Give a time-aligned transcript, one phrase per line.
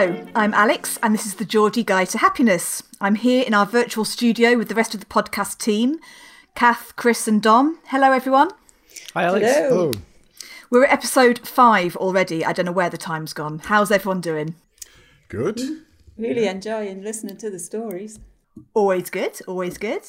[0.00, 2.82] Hello, I'm Alex, and this is the Geordie Guide to Happiness.
[3.02, 5.98] I'm here in our virtual studio with the rest of the podcast team
[6.54, 7.78] Kath, Chris, and Dom.
[7.88, 8.48] Hello, everyone.
[9.12, 9.46] Hi, Alex.
[9.46, 9.90] Hello.
[10.70, 12.46] We're at episode five already.
[12.46, 13.58] I don't know where the time's gone.
[13.58, 14.54] How's everyone doing?
[15.28, 15.60] Good.
[16.16, 18.20] Really enjoying listening to the stories.
[18.72, 20.00] Always good, always good.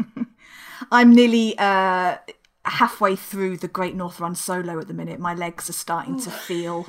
[0.90, 2.16] I'm nearly uh,
[2.64, 5.20] halfway through the Great North Run solo at the minute.
[5.20, 6.86] My legs are starting to feel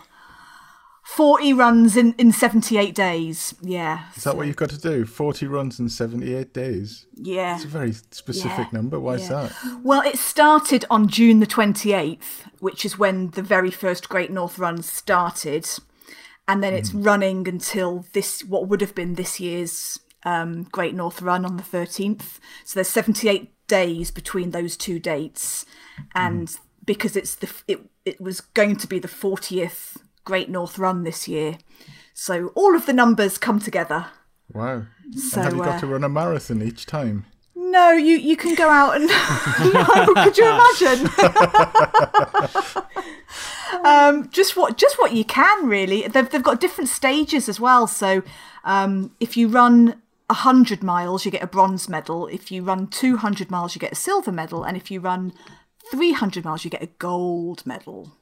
[1.06, 3.54] 40 runs in, in 78 days.
[3.62, 4.06] Yeah.
[4.16, 5.06] Is that what you've got to do?
[5.06, 7.06] 40 runs in 78 days?
[7.14, 7.56] Yeah.
[7.56, 8.70] It's a very specific Yeah.
[8.72, 9.00] number.
[9.00, 9.54] Why is that?
[9.84, 14.58] Well, it started on June the 28th, which is when the very first Great North
[14.58, 15.70] Run started.
[16.48, 21.22] And then it's running until this, what would have been this year's um, Great North
[21.22, 22.40] Run on the 13th.
[22.66, 25.68] So there's 78 days between those two dates.
[26.16, 31.04] And because it's the, it, it was going to be the 40th Great North Run
[31.04, 31.58] this year.
[32.14, 34.08] So all of the numbers come together.
[34.52, 34.84] Wow.
[35.16, 37.26] So, and have you got uh, to run a marathon each time?
[37.56, 39.08] No, you, you can go out and
[39.74, 41.10] no, could you imagine?
[43.86, 46.08] um, just what just what you can really.
[46.08, 47.88] They've they've got different stages as well.
[47.88, 48.24] So
[48.64, 52.28] um, if you run hundred miles, you get a bronze medal.
[52.28, 55.34] If you run two hundred miles, you get a silver medal, and if you run
[55.92, 58.14] three hundred miles, you get a gold medal.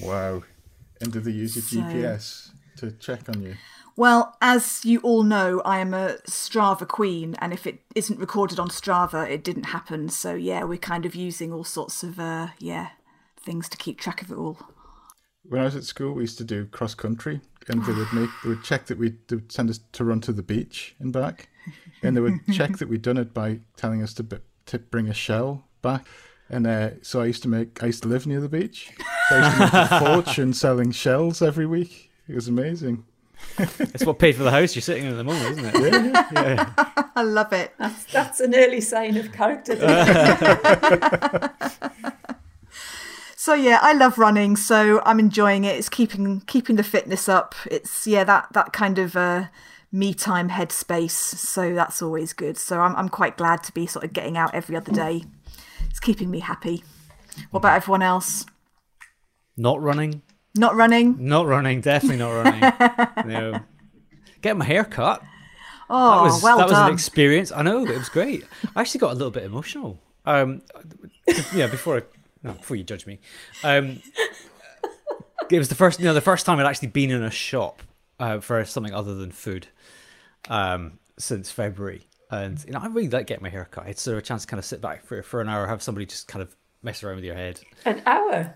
[0.00, 0.42] Wow.
[1.00, 3.56] And do they use your So- GPS to check on you?
[3.98, 8.60] Well, as you all know, I am a Strava queen, and if it isn't recorded
[8.60, 10.10] on Strava, it didn't happen.
[10.10, 12.90] So yeah, we're kind of using all sorts of uh, yeah
[13.40, 14.58] things to keep track of it all.
[15.44, 18.28] When I was at school, we used to do cross country, and they would make
[18.42, 21.48] they would check that we would send us to run to the beach and back,
[22.02, 24.26] and they would check that we'd done it by telling us to
[24.66, 26.06] to bring a shell back.
[26.48, 28.92] And uh, so I used to make I used to live near the beach.
[29.28, 32.10] So I used to make a fortune selling shells every week.
[32.28, 33.04] It was amazing.
[33.58, 35.92] It's what paid for the house you're sitting in at the moment, isn't it?
[36.32, 36.92] Yeah, Yeah.
[37.16, 37.72] I love it.
[37.78, 39.76] That's, that's an early sign of character.
[43.38, 45.76] So yeah, I love running, so I'm enjoying it.
[45.76, 47.54] It's keeping keeping the fitness up.
[47.70, 49.44] It's yeah that that kind of uh,
[49.92, 51.10] me time headspace.
[51.12, 52.58] So that's always good.
[52.58, 55.22] So I'm I'm quite glad to be sort of getting out every other day.
[55.96, 56.84] It's keeping me happy.
[57.50, 58.44] What about everyone else?
[59.56, 60.20] Not running.
[60.54, 61.16] Not running?
[61.18, 61.80] Not running.
[61.80, 63.26] Definitely not running.
[63.26, 63.60] no.
[64.42, 65.22] Get my hair cut.
[65.88, 67.50] Oh, That was well that was an experience.
[67.50, 68.44] I know it was great.
[68.74, 69.98] I actually got a little bit emotional.
[70.26, 70.60] Um,
[71.54, 72.02] yeah, before I,
[72.42, 73.18] no, before you judge me,
[73.64, 74.02] um,
[75.50, 77.82] it was the first, you know, the first time I'd actually been in a shop
[78.20, 79.68] uh, for something other than food
[80.50, 83.86] um, since February, and you know, I really like getting my hair cut.
[83.88, 85.82] It's sort of a chance to kind of sit back for for an hour, have
[85.82, 87.60] somebody just kind of mess around with your head.
[87.84, 88.54] An hour.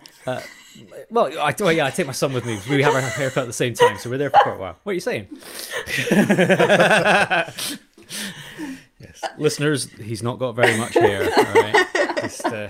[1.10, 2.58] Well, I, well, yeah, I take my son with me.
[2.70, 4.76] We have our haircut at the same time, so we're there for quite a while.
[4.84, 5.28] What are you saying?
[9.00, 11.24] yes, listeners, he's not got very much hair.
[11.24, 11.86] All right,
[12.22, 12.68] just uh,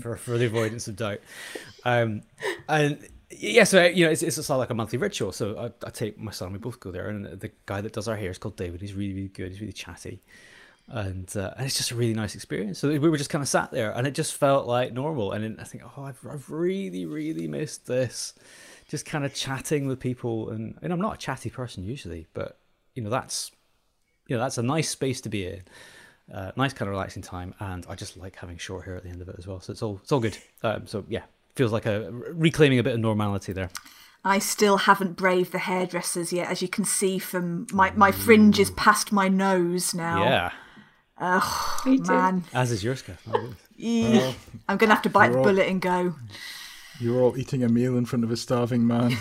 [0.00, 1.18] for for the avoidance of doubt.
[1.84, 2.22] Um,
[2.68, 3.06] and
[3.38, 5.32] yeah, so you know, it's it's like a monthly ritual.
[5.32, 8.08] So I, I take my son, we both go there, and the guy that does
[8.08, 8.80] our hair is called David.
[8.80, 9.50] He's really really good.
[9.50, 10.20] He's really chatty.
[10.86, 12.78] And, uh, and it's just a really nice experience.
[12.78, 15.32] So we were just kind of sat there, and it just felt like normal.
[15.32, 18.34] And then I think, oh, I've, I've really, really missed this.
[18.88, 22.58] Just kind of chatting with people, and, and I'm not a chatty person usually, but
[22.94, 23.50] you know that's
[24.26, 25.62] you know that's a nice space to be in,
[26.32, 29.10] uh, nice kind of relaxing time, and I just like having short hair at the
[29.10, 29.60] end of it as well.
[29.60, 30.38] So it's all it's all good.
[30.62, 31.22] Um, so yeah,
[31.54, 33.70] feels like a reclaiming a bit of normality there.
[34.24, 38.58] I still haven't braved the hairdressers yet, as you can see from my my fringe
[38.58, 40.24] is past my nose now.
[40.24, 40.50] Yeah,
[41.84, 42.04] Me too.
[42.04, 43.20] Man, as is yours, Kath.
[43.32, 43.54] Oh,
[44.68, 46.14] I'm gonna have to bite the all- bullet and go.
[47.00, 49.10] You're all eating a meal in front of a starving man.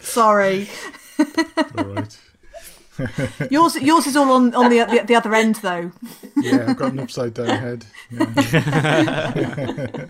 [0.00, 0.68] Sorry.
[1.78, 2.18] All right.
[3.50, 5.92] Yours yours is all on on the the, the other end though.
[6.36, 7.86] Yeah, I've got an upside down head.
[8.10, 8.22] Yeah.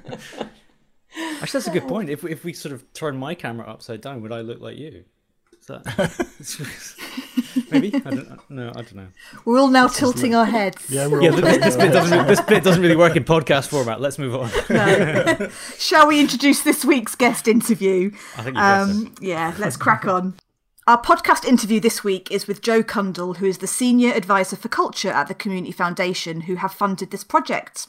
[1.40, 2.08] Actually, that's a good point.
[2.08, 4.78] If we, if we sort of turn my camera upside down, would I look like
[4.78, 5.04] you?
[5.60, 5.84] Is that
[7.70, 7.94] maybe?
[7.94, 8.70] I don't know.
[8.70, 9.08] I don't know.
[9.44, 10.90] We're all now tilting our heads.
[10.90, 13.68] Yeah, we're Yeah, all this, this bit doesn't this bit doesn't really work in podcast
[13.68, 14.00] format.
[14.00, 14.50] Let's move on.
[14.70, 15.48] No.
[15.78, 18.10] Shall we introduce this week's guest interview?
[18.36, 18.62] I think you.
[18.62, 20.34] Um, yeah, let's crack on.
[20.84, 24.66] Our podcast interview this week is with Jo Cundall, who is the Senior Advisor for
[24.66, 27.86] Culture at the Community Foundation, who have funded this project.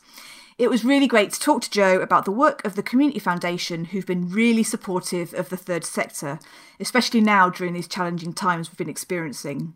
[0.59, 3.85] It was really great to talk to Jo about the work of the Community Foundation,
[3.85, 6.37] who've been really supportive of the third sector,
[6.79, 9.73] especially now during these challenging times we've been experiencing.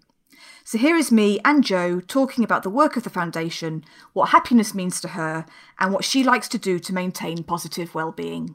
[0.64, 4.76] So here is me and Jo talking about the work of the foundation, what happiness
[4.76, 5.48] means to her,
[5.80, 8.54] and what she likes to do to maintain positive well-being.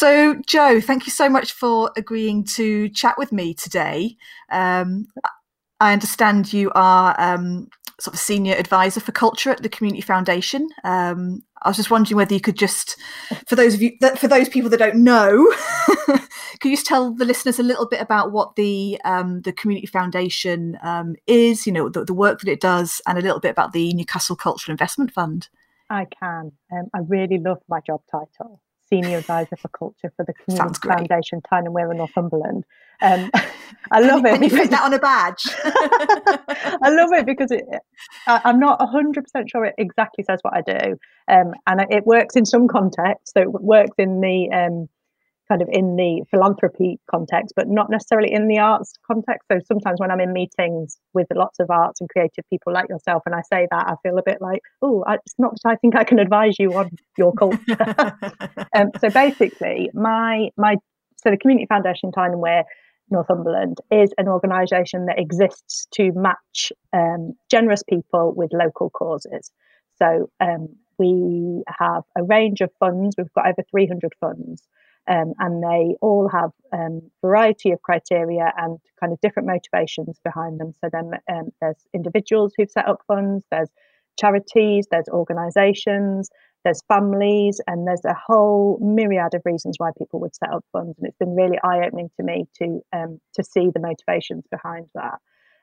[0.00, 4.16] So, Jo, thank you so much for agreeing to chat with me today.
[4.50, 5.08] Um,
[5.78, 7.68] I understand you are um,
[8.00, 10.70] sort of senior advisor for culture at the Community Foundation.
[10.84, 12.96] Um, I was just wondering whether you could just,
[13.46, 15.52] for those of you, that, for those people that don't know,
[16.06, 19.86] could you just tell the listeners a little bit about what the um, the Community
[19.86, 23.50] Foundation um, is, you know, the, the, work that it does, and a little bit
[23.50, 25.50] about the Newcastle Cultural Investment Fund?
[25.90, 26.52] I can.
[26.72, 28.62] Um, I really love my job title.
[28.90, 32.64] Senior Advisor for Culture for the Community Foundation, Tyne and Wear, in Northumberland.
[33.00, 33.30] Um,
[33.90, 34.34] I love it.
[34.34, 35.42] Can you put that on a badge?
[36.82, 37.64] I love it because it,
[38.26, 40.96] I, am not 100% sure it exactly says what I do.
[41.28, 43.32] Um, and it works in some contexts.
[43.34, 44.88] So it works in the um,
[45.50, 49.48] kind of in the philanthropy context, but not necessarily in the arts context.
[49.50, 53.24] So sometimes when I'm in meetings with lots of arts and creative people like yourself,
[53.26, 55.96] and I say that, I feel a bit like, oh, it's not that I think
[55.96, 57.58] I can advise you on your culture.
[58.74, 60.76] um, so basically, my my
[61.16, 62.64] so the Community Foundation Tyne and Wear
[63.10, 69.50] Northumberland is an organisation that exists to match um, generous people with local causes.
[69.98, 70.68] So um,
[70.98, 73.16] we have a range of funds.
[73.18, 74.62] We've got over 300 funds
[75.08, 80.60] um, and they all have um, variety of criteria and kind of different motivations behind
[80.60, 80.74] them.
[80.80, 83.70] So then um, there's individuals who've set up funds, there's
[84.18, 86.30] charities, there's organisations,
[86.64, 90.98] there's families, and there's a whole myriad of reasons why people would set up funds.
[90.98, 95.18] And it's been really eye-opening to me to um, to see the motivations behind that.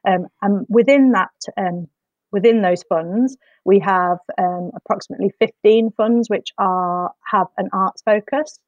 [0.07, 1.87] Um, and within that um,
[2.31, 8.59] within those funds, we have um, approximately 15 funds which are have an arts focus.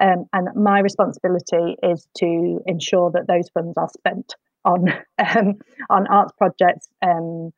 [0.00, 5.54] Um, and my responsibility is to ensure that those funds are spent on um,
[5.90, 7.52] on arts projects um,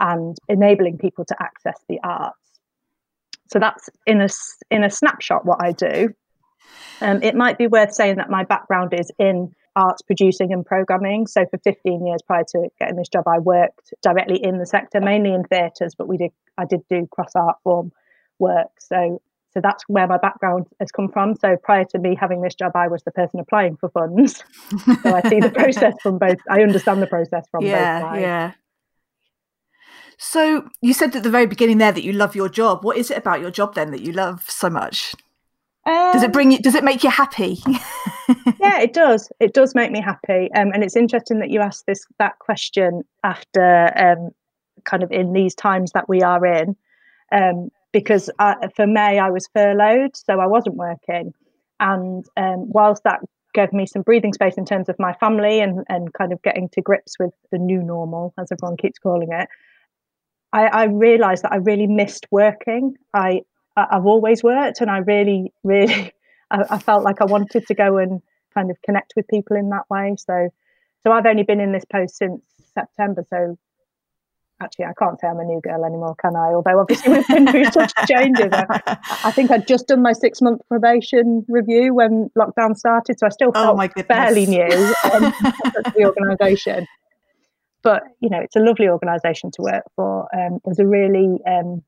[0.00, 2.38] and enabling people to access the arts.
[3.48, 4.28] So that's in a
[4.70, 6.14] in a snapshot what I do.
[7.00, 11.26] Um, it might be worth saying that my background is in arts producing and programming.
[11.26, 15.00] So for 15 years prior to getting this job, I worked directly in the sector,
[15.00, 17.92] mainly in theatres, but we did I did do cross art form
[18.38, 18.70] work.
[18.78, 19.20] So
[19.56, 21.34] so that's where my background has come from.
[21.34, 24.44] So prior to me having this job, I was the person applying for funds.
[25.02, 26.36] so I see the process from both.
[26.50, 28.20] I understand the process from yeah, both sides.
[28.20, 28.52] Yeah.
[30.18, 32.84] So you said at the very beginning there that you love your job.
[32.84, 35.14] What is it about your job then that you love so much?
[35.86, 36.58] Um, does it bring you?
[36.58, 37.56] Does it make you happy?
[38.60, 39.30] yeah, it does.
[39.40, 40.50] It does make me happy.
[40.54, 44.32] Um, and it's interesting that you asked this that question after um,
[44.84, 46.76] kind of in these times that we are in.
[47.32, 51.32] Um, because I, for May I was furloughed, so I wasn't working.
[51.80, 53.20] And um, whilst that
[53.54, 56.68] gave me some breathing space in terms of my family and, and kind of getting
[56.74, 59.48] to grips with the new normal, as everyone keeps calling it,
[60.52, 62.96] I, I realised that I really missed working.
[63.14, 63.40] I
[63.78, 66.12] I've always worked, and I really, really,
[66.50, 68.20] I, I felt like I wanted to go and
[68.52, 70.16] kind of connect with people in that way.
[70.18, 70.50] So,
[71.02, 72.44] so I've only been in this post since
[72.74, 73.24] September.
[73.30, 73.56] So
[74.60, 76.52] actually I can't say I'm a new girl anymore, can I?
[76.52, 78.48] Although obviously we've been through such changes.
[78.52, 83.26] I, I, think I'd just done my six month probation review when lockdown started, so
[83.26, 85.32] I still oh felt oh fairly new um,
[85.94, 86.86] the organisation.
[87.82, 90.28] But you know, it's a lovely organisation to work for.
[90.36, 91.82] Um, there's a really um,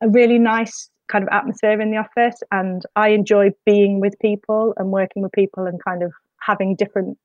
[0.00, 4.74] a really nice kind of atmosphere in the office, and I enjoy being with people
[4.76, 7.18] and working with people and kind of having different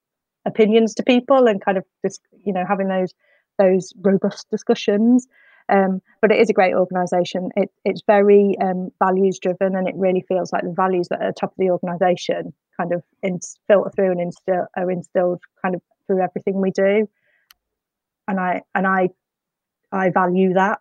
[0.46, 3.14] opinions to people and kind of just you know having those
[3.58, 5.28] those robust discussions.
[5.70, 7.50] Um, but it is a great organisation.
[7.56, 11.28] It, it's very um, values driven, and it really feels like the values that are
[11.30, 13.04] at the top of the organisation kind of
[13.68, 17.08] filter through and instill, are instilled kind of through everything we do.
[18.28, 19.10] And I and I
[19.92, 20.80] I value that.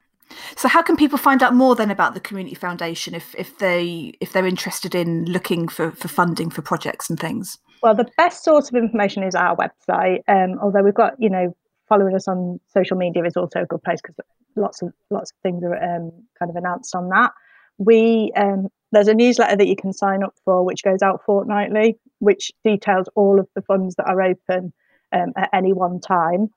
[0.56, 4.14] So, how can people find out more then about the Community Foundation if if they
[4.20, 7.58] if they're interested in looking for for funding for projects and things?
[7.82, 10.20] Well, the best source of information is our website.
[10.28, 11.54] Um, although we've got you know
[11.88, 14.16] following us on social media is also a good place because
[14.56, 17.32] lots of lots of things are um, kind of announced on that.
[17.78, 21.98] We um, there's a newsletter that you can sign up for, which goes out fortnightly,
[22.18, 24.72] which details all of the funds that are open
[25.12, 26.50] um, at any one time.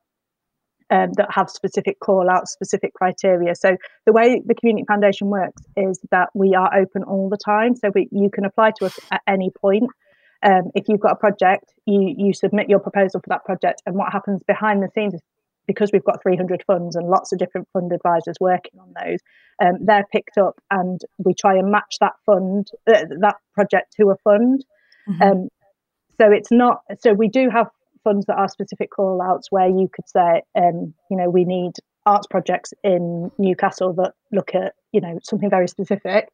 [0.91, 3.55] Um, that have specific call outs, specific criteria.
[3.55, 7.75] So the way the Community Foundation works is that we are open all the time.
[7.75, 9.89] So we, you can apply to us at any point
[10.45, 13.95] um, if you've got a project, you you submit your proposal for that project, and
[13.95, 15.21] what happens behind the scenes is
[15.67, 19.19] because we've got 300 funds and lots of different fund advisors working on those,
[19.59, 24.11] um, they're picked up, and we try and match that fund uh, that project to
[24.11, 24.63] a fund.
[25.09, 25.21] Mm-hmm.
[25.21, 25.49] Um,
[26.21, 27.67] so it's not so we do have
[28.03, 31.73] funds that are specific call outs where you could say, um, you know, we need
[32.05, 36.29] arts projects in Newcastle that look at you know something very specific.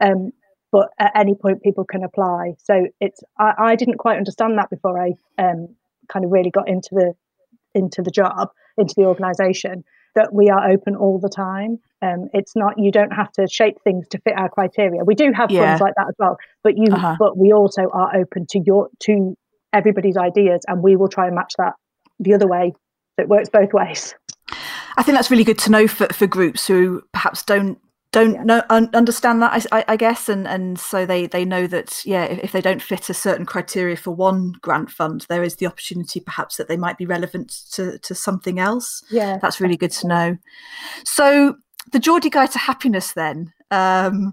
[0.00, 0.32] Um,
[0.72, 2.54] but at any point people can apply.
[2.62, 5.74] So it's I, I didn't quite understand that before I um,
[6.08, 7.14] kind of really got into the
[7.74, 9.84] into the job, into the organisation.
[10.14, 11.78] That we are open all the time.
[12.00, 15.04] Um, it's not you don't have to shape things to fit our criteria.
[15.04, 15.66] We do have Yeah.
[15.66, 17.16] funds like that as well, but you Uh-huh.
[17.18, 19.36] but we also are open to your to
[19.74, 21.74] everybody's ideas, and we will try and match that
[22.18, 22.72] the other way.
[23.16, 24.14] So it works both ways.
[24.96, 27.78] I think that's really good to know for, for groups who perhaps don't
[28.16, 31.66] don't know un, understand that I, I, I guess and and so they they know
[31.66, 35.42] that yeah if, if they don't fit a certain criteria for one grant fund there
[35.42, 39.02] is the opportunity perhaps that they might be relevant to to something else.
[39.10, 40.36] Yeah, that's really good to know.
[41.04, 41.56] So
[41.92, 44.32] the Geordie Guide to Happiness then um,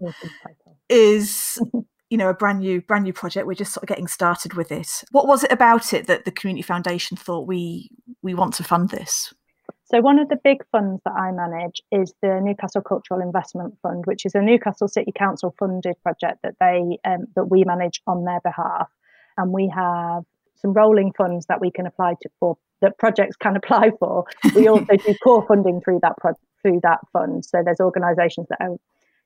[0.90, 1.60] is
[2.10, 3.48] you know a brand new brand new project.
[3.48, 5.04] We're just sort of getting started with it.
[5.12, 7.90] What was it about it that the community foundation thought we
[8.22, 9.34] we want to fund this
[9.86, 14.06] So one of the big funds that I manage is the Newcastle Cultural Investment Fund,
[14.06, 18.24] which is a Newcastle City Council funded project that they um, that we manage on
[18.24, 18.90] their behalf,
[19.38, 20.24] and we have
[20.56, 24.26] some rolling funds that we can apply to for that projects can apply for.
[24.56, 27.44] We also do core funding through that pro- through that fund.
[27.44, 28.78] So there's organisations that are,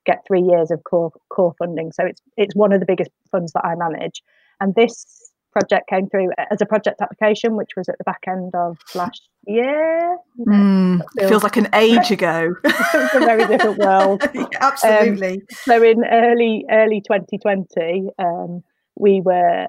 [0.06, 1.92] get three years of core core funding.
[1.92, 4.22] So it's it's one of the biggest funds that I manage,
[4.60, 8.54] and this project came through as a project application, which was at the back end
[8.54, 10.16] of last year.
[10.46, 12.54] Mm, it feels- feels like an age ago.
[12.64, 14.22] it's a very different world.
[14.60, 15.42] Absolutely.
[15.50, 18.62] So in early early 2020, um,
[18.96, 19.66] we were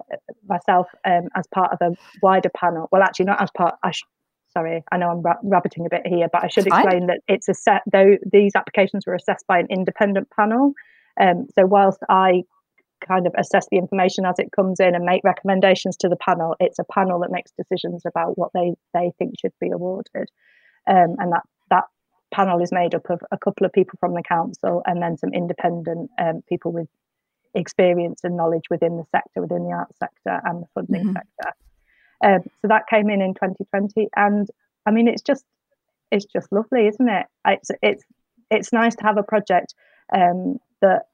[0.48, 2.89] myself um, as part of a wider panel.
[2.91, 3.75] Well, actually, not as part.
[3.83, 4.03] I sh-
[4.51, 7.48] sorry, I know I'm ra- rabbiting a bit here, but I should explain that it's
[7.48, 7.83] a set.
[7.91, 10.74] Though these applications were assessed by an independent panel.
[11.19, 12.43] Um, so whilst I
[13.00, 16.56] kind of assess the information as it comes in and make recommendations to the panel,
[16.60, 20.29] it's a panel that makes decisions about what they they think should be awarded,
[20.88, 21.86] um, and that that
[22.32, 25.34] panel is made up of a couple of people from the council and then some
[25.34, 26.88] independent um, people with
[27.56, 31.13] experience and knowledge within the sector, within the arts sector and the funding Mhm.
[31.13, 31.53] sector.
[32.22, 34.48] Um, so that came in in 2020, and
[34.86, 35.46] I mean, it's just
[36.12, 37.27] it's just lovely, isn't it?
[37.48, 38.03] It's it's
[38.51, 39.74] it's nice to have a project
[40.12, 41.08] um, that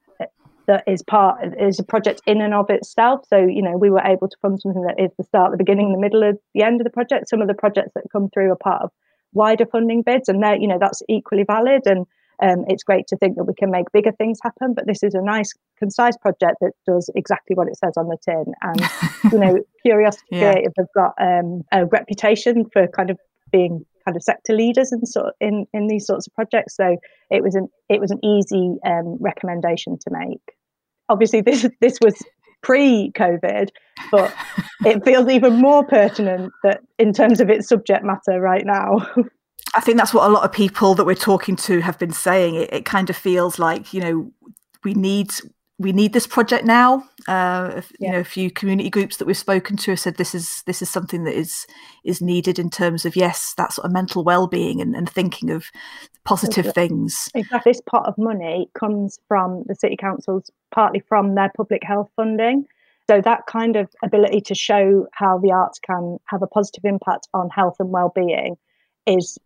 [0.67, 3.25] that is part is a project in and of itself.
[3.29, 5.91] So you know, we were able to fund something that is the start, the beginning,
[5.91, 7.29] the middle, of the end of the project.
[7.29, 8.91] Some of the projects that come through are part of
[9.33, 11.83] wider funding bids, and they're you know that's equally valid.
[11.85, 12.05] And
[12.41, 14.73] um, it's great to think that we can make bigger things happen.
[14.73, 18.17] But this is a nice, concise project that does exactly what it says on the
[18.23, 18.53] tin.
[18.61, 20.51] And you know, Curiosity Yeah.
[20.51, 23.19] Creative have got um, a reputation for kind of
[23.51, 26.75] being kind of sector leaders in sort in in these sorts of projects.
[26.75, 26.97] So
[27.29, 30.55] it was an it was an easy um, recommendation to make.
[31.09, 32.15] Obviously, this this was
[32.61, 33.69] pre-COVID,
[34.11, 34.33] but
[34.85, 39.07] it feels even more pertinent that in terms of its subject matter right now.
[39.75, 42.55] I think that's what a lot of people that we're talking to have been saying.
[42.55, 44.31] It, it kind of feels like you know
[44.83, 45.31] we need
[45.77, 47.07] we need this project now.
[47.27, 50.35] Uh, if- You know, a few community groups that we've spoken to have said this
[50.35, 51.65] is this is something that is
[52.03, 55.49] is needed in terms of yes, that sort of mental well being and, and thinking
[55.49, 55.65] of
[56.23, 56.87] positive Exactly.
[56.87, 57.29] things.
[57.33, 57.71] Exactly.
[57.71, 62.65] This pot of money comes from the city councils, partly from their public health funding.
[63.09, 67.27] So that kind of ability to show how the arts can have a positive impact
[67.33, 68.55] on health and well-being
[69.05, 69.37] is,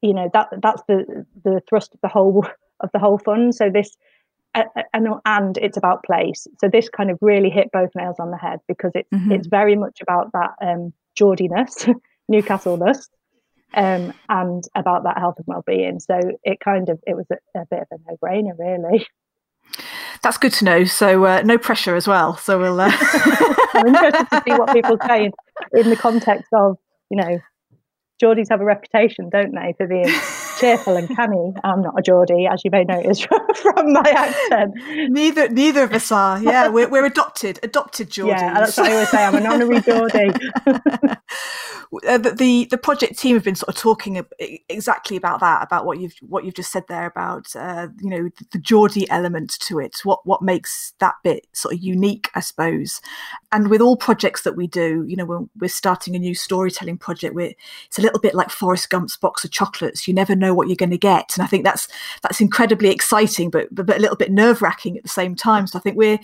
[0.00, 2.46] you know, that that's the the thrust of the whole
[2.80, 3.54] of the whole fund.
[3.54, 3.96] So this.
[4.54, 6.46] And, and it's about place.
[6.60, 9.32] So this kind of really hit both nails on the head because it's Mhm.
[9.32, 11.86] it's very much about that um, Geordiness,
[12.28, 13.08] Newcastle-ness,
[13.74, 16.00] um, and about that health and well-being.
[16.00, 19.06] So it kind of it was a, a bit of a no-brainer, really.
[20.22, 20.84] That's good to know.
[20.84, 22.36] So uh, no pressure as well.
[22.36, 22.80] So we'll.
[22.80, 22.92] Uh...
[23.74, 25.32] I'm interested to see what people say in,
[25.72, 26.76] in the context of
[27.12, 27.38] you know,
[28.22, 30.08] Geordies have a reputation, don't they, for being
[30.62, 31.52] cheerful and canny.
[31.64, 33.20] I'm not a Geordie, as you may notice
[33.56, 34.74] from my accent.
[35.10, 36.42] neither neither of us are.
[36.42, 38.40] Yeah, we're we're adopted adopted Geordies.
[38.40, 39.24] Yeah, that's what I always say.
[39.24, 40.30] I'm an honorary Geordie.
[40.66, 44.24] uh, the, the the project team have been sort of talking
[44.68, 48.30] exactly about that, about what you've what you've just said there about uh, you know
[48.38, 52.40] the, the Geordie element to it, what what makes that bit sort of unique, I
[52.40, 53.00] suppose.
[53.52, 56.96] And with all projects that we do, you know, when we're starting a new storytelling
[56.96, 57.52] project, we're,
[57.86, 60.08] it's a little bit like Forrest Gump's box of chocolates.
[60.08, 61.88] You never know what you're going to get, and I think that's
[62.22, 65.66] that's incredibly exciting, but but, but a little bit nerve wracking at the same time.
[65.66, 66.18] So I think we're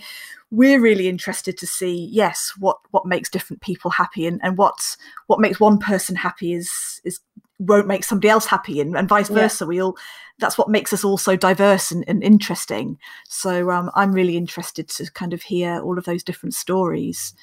[0.51, 4.97] we're really interested to see yes what what makes different people happy and and what
[5.27, 7.19] what makes one person happy is is
[7.59, 9.35] won't make somebody else happy and, and vice Yeah.
[9.35, 9.95] versa we all
[10.39, 14.87] that's what makes us all so diverse and, and interesting so um, i'm really interested
[14.89, 17.33] to kind of hear all of those different stories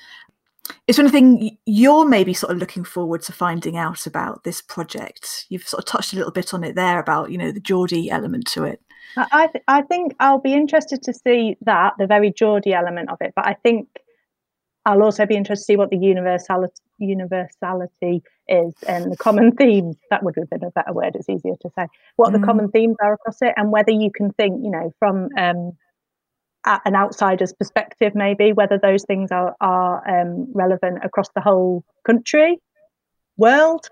[0.86, 5.46] is there anything you're maybe sort of looking forward to finding out about this project
[5.48, 8.10] you've sort of touched a little bit on it there about you know the geordie
[8.10, 8.80] element to it
[9.16, 13.18] I th- I think I'll be interested to see that the very Geordie element of
[13.20, 13.88] it, but I think
[14.84, 19.96] I'll also be interested to see what the universality universality is and the common themes.
[20.10, 21.16] That would have been a better word.
[21.16, 22.40] It's easier to say what mm.
[22.40, 25.72] the common themes are across it, and whether you can think, you know, from um,
[26.66, 32.58] an outsider's perspective, maybe whether those things are are um, relevant across the whole country,
[33.36, 33.88] world.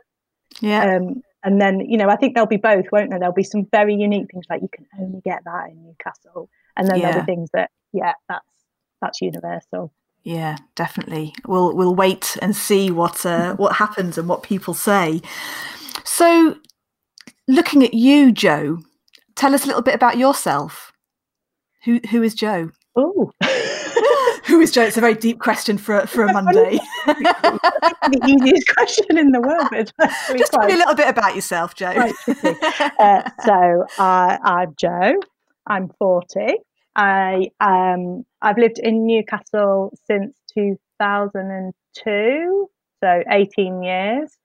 [0.60, 0.96] Yeah.
[0.96, 3.18] Um, and then, you know, I think there'll be both, won't there?
[3.18, 6.88] There'll be some very unique things like you can only get that in Newcastle, and
[6.88, 7.10] then yeah.
[7.10, 8.46] there'll be things that, yeah, that's
[9.00, 9.92] that's universal.
[10.22, 11.34] Yeah, definitely.
[11.46, 15.20] We'll we'll wait and see what uh, what happens and what people say.
[16.02, 16.56] So,
[17.46, 18.78] looking at you, Jo,
[19.36, 20.93] tell us a little bit about yourself.
[21.84, 22.70] Who who is Jo?
[22.96, 23.30] Oh.
[24.44, 24.82] who is Jo?
[24.82, 26.78] It's a very deep question for for a Monday.
[27.06, 29.92] the easiest question in the world.
[30.38, 31.86] Just tell me a little bit about yourself, Jo.
[31.86, 35.20] uh, so uh, I'm Jo.
[35.66, 36.56] I'm forty.
[36.96, 42.70] I um I've lived in Newcastle since 2002,
[43.02, 44.38] so 18 years,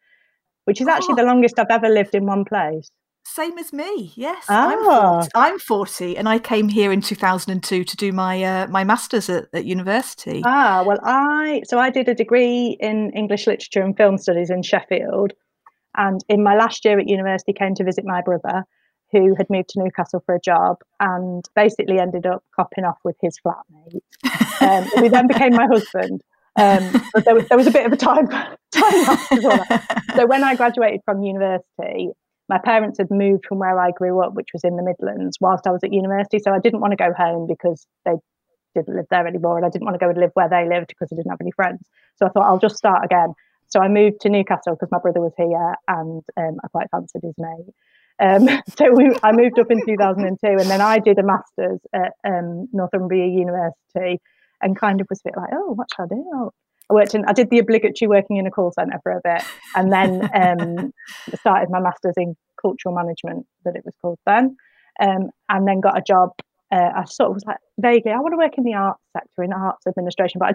[0.65, 1.17] which is actually oh.
[1.17, 2.89] the longest I've ever lived in one place.
[3.39, 4.47] Same as me, yes.
[4.49, 4.67] Ah.
[4.67, 8.83] I'm, 40, I'm 40 and I came here in 2002 to do my uh, my
[8.83, 10.41] masters at, at university.
[10.45, 14.61] Ah, well, I so I did a degree in English literature and film studies in
[14.61, 15.31] Sheffield,
[15.95, 18.65] and in my last year at university, came to visit my brother,
[19.13, 23.15] who had moved to Newcastle for a job and basically ended up copping off with
[23.21, 24.01] his flatmate,
[24.59, 26.21] um, who then became my husband.
[26.57, 30.07] Um, but there was, there was a bit of a time time after that.
[30.17, 32.09] So when I graduated from university,
[32.49, 35.67] my parents had moved from where I grew up, which was in the Midlands, whilst
[35.67, 36.39] I was at university.
[36.39, 38.13] So I didn't want to go home because they
[38.75, 40.87] didn't live there anymore, and I didn't want to go and live where they lived
[40.87, 41.87] because I didn't have any friends.
[42.15, 43.33] So I thought I'll just start again.
[43.67, 47.21] So I moved to Newcastle because my brother was here, and um, I quite fancied
[47.21, 47.73] his mate.
[48.19, 52.13] Um, so we, I moved up in 2002, and then I did a master's at
[52.25, 54.19] um, Northumbria University,
[54.61, 56.51] and kind of was a bit like, oh, what should I do?
[56.89, 59.43] I worked in, I did the obligatory working in a call centre for a bit,
[59.75, 60.93] and then um,
[61.39, 64.57] started my master's in cultural management, that it was called then,
[65.01, 66.31] um, and then got a job.
[66.71, 69.43] Uh, I sort of was like vaguely, I want to work in the arts sector,
[69.43, 70.53] in arts administration, but I,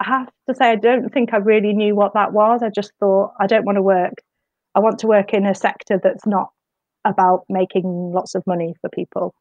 [0.00, 2.62] I have to say, I don't think I really knew what that was.
[2.62, 4.14] I just thought I don't want to work.
[4.74, 6.50] I want to work in a sector that's not
[7.04, 9.34] about making lots of money for people.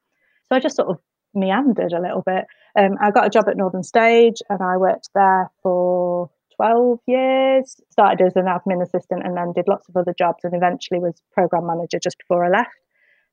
[0.48, 1.00] So I just sort of
[1.34, 2.46] meandered a little bit.
[2.78, 7.76] Um, I got a job at Northern Stage and I worked there for 12 years.
[7.92, 11.22] Started as an admin assistant and then did lots of other jobs and eventually was
[11.32, 12.72] program manager just before I left.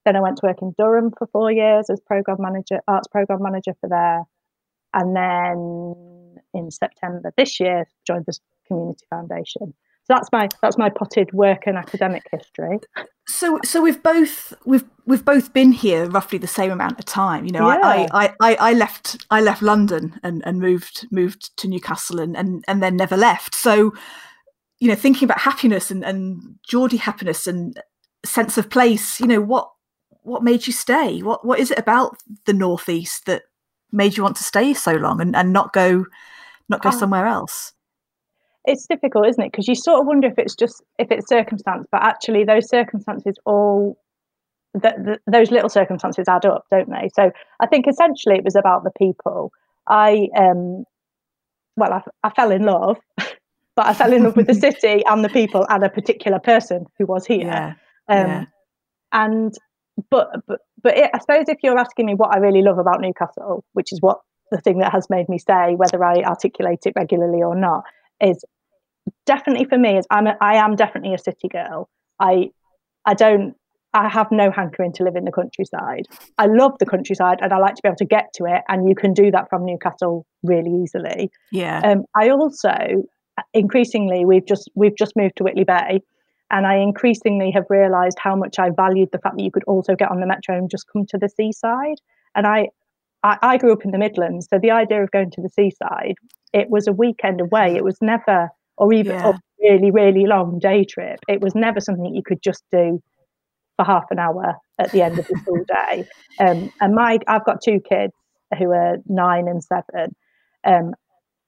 [0.05, 3.43] Then I went to work in Durham for four years as program manager, arts program
[3.43, 4.23] manager for there.
[4.95, 9.75] And then in September this year, joined the Community Foundation
[10.11, 12.81] that's my that's my potted work and academic history.
[13.29, 17.47] So so we've both we've we've both been here roughly the same amount of time.
[17.47, 17.79] You know, yeah.
[17.83, 22.37] I, I, I, I left I left London and, and moved moved to Newcastle and,
[22.37, 23.55] and, and then never left.
[23.55, 23.93] So,
[24.81, 27.81] you know, thinking about happiness and, and Geordie happiness and
[28.25, 29.71] sense of place, you know, what
[30.23, 31.21] what made you stay?
[31.21, 33.43] What what is it about the northeast that
[33.93, 36.07] made you want to stay so long and, and not go
[36.69, 36.99] not go oh.
[36.99, 37.73] somewhere else?
[38.71, 39.53] It's difficult, isn't it?
[39.53, 43.37] Because you sort of wonder if it's just if it's circumstance, but actually those circumstances
[43.45, 43.99] all
[44.75, 47.11] that those little circumstances add up, don't they?
[47.15, 49.53] So I think essentially it was about the people.
[49.89, 50.85] I um,
[51.77, 55.25] well, I, I fell in love, but I fell in love with the city and
[55.25, 57.41] the people and a particular person who was here.
[57.41, 57.75] Yeah.
[58.09, 58.45] Um, yeah.
[59.13, 59.55] And
[60.11, 63.01] but but but it, I suppose if you're asking me what I really love about
[63.01, 64.19] Newcastle, which is what
[64.53, 67.85] the thing that has made me stay, whether I articulate it regularly or not,
[68.21, 68.45] is
[69.27, 71.89] definitely for me is I'm a, I am definitely a city girl.
[72.19, 72.51] I
[73.07, 73.55] I don't
[73.93, 76.07] I have no hankering to live in the countryside.
[76.39, 78.89] I love the countryside and I like to be able to get to it and
[78.89, 81.31] you can do that from Newcastle really easily.
[81.51, 81.81] Yeah.
[81.85, 83.05] Um, I also
[83.55, 86.01] increasingly we've just we've just moved to Whitley Bay
[86.51, 89.95] and I increasingly have realized how much I valued the fact that you could also
[89.95, 91.99] get on the metro and just come to the seaside.
[92.35, 92.69] And I
[93.23, 96.15] I, I grew up in the Midlands, so the idea of going to the seaside,
[96.53, 97.77] it was a weekend away.
[97.77, 98.49] It was never,
[98.81, 99.31] or even yeah.
[99.31, 101.21] a really, really long day trip.
[101.29, 103.01] It was never something you could just do
[103.77, 106.09] for half an hour at the end of the school day.
[106.41, 108.15] Um, and my, I've got two kids
[108.59, 110.17] who are nine and seven,
[110.65, 110.95] um,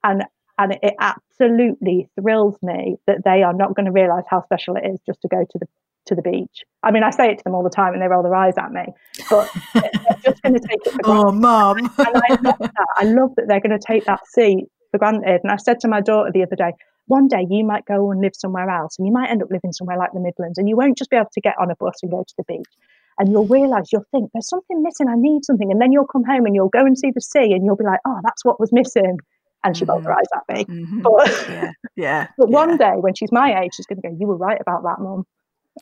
[0.04, 0.22] and
[0.58, 4.86] and it absolutely thrills me that they are not going to realise how special it
[4.86, 5.66] is just to go to the
[6.04, 6.64] to the beach.
[6.82, 8.54] I mean, I say it to them all the time and they roll their eyes
[8.58, 8.84] at me,
[9.30, 11.28] but they're just going to take it for oh, granted.
[11.28, 11.78] Oh, mum.
[11.78, 12.86] and I love that.
[12.98, 15.40] I love that they're going to take that seat for granted.
[15.42, 16.72] And I said to my daughter the other day,
[17.06, 19.72] one day you might go and live somewhere else and you might end up living
[19.72, 21.96] somewhere like the Midlands and you won't just be able to get on a bus
[22.02, 22.68] and go to the beach.
[23.18, 25.70] and you'll realize you'll think there's something missing i need something.
[25.70, 27.84] And then you'll come home and you'll go and see the sea and you'll be
[27.84, 29.18] like oh that's what was missing.
[29.64, 31.02] And she rolled her eyes at me Mhm.
[31.02, 32.26] but, Yeah, yeah.
[32.38, 32.54] but yeah.
[32.54, 34.98] one day when she's my age she's going to go you were right about that
[35.00, 35.24] mum.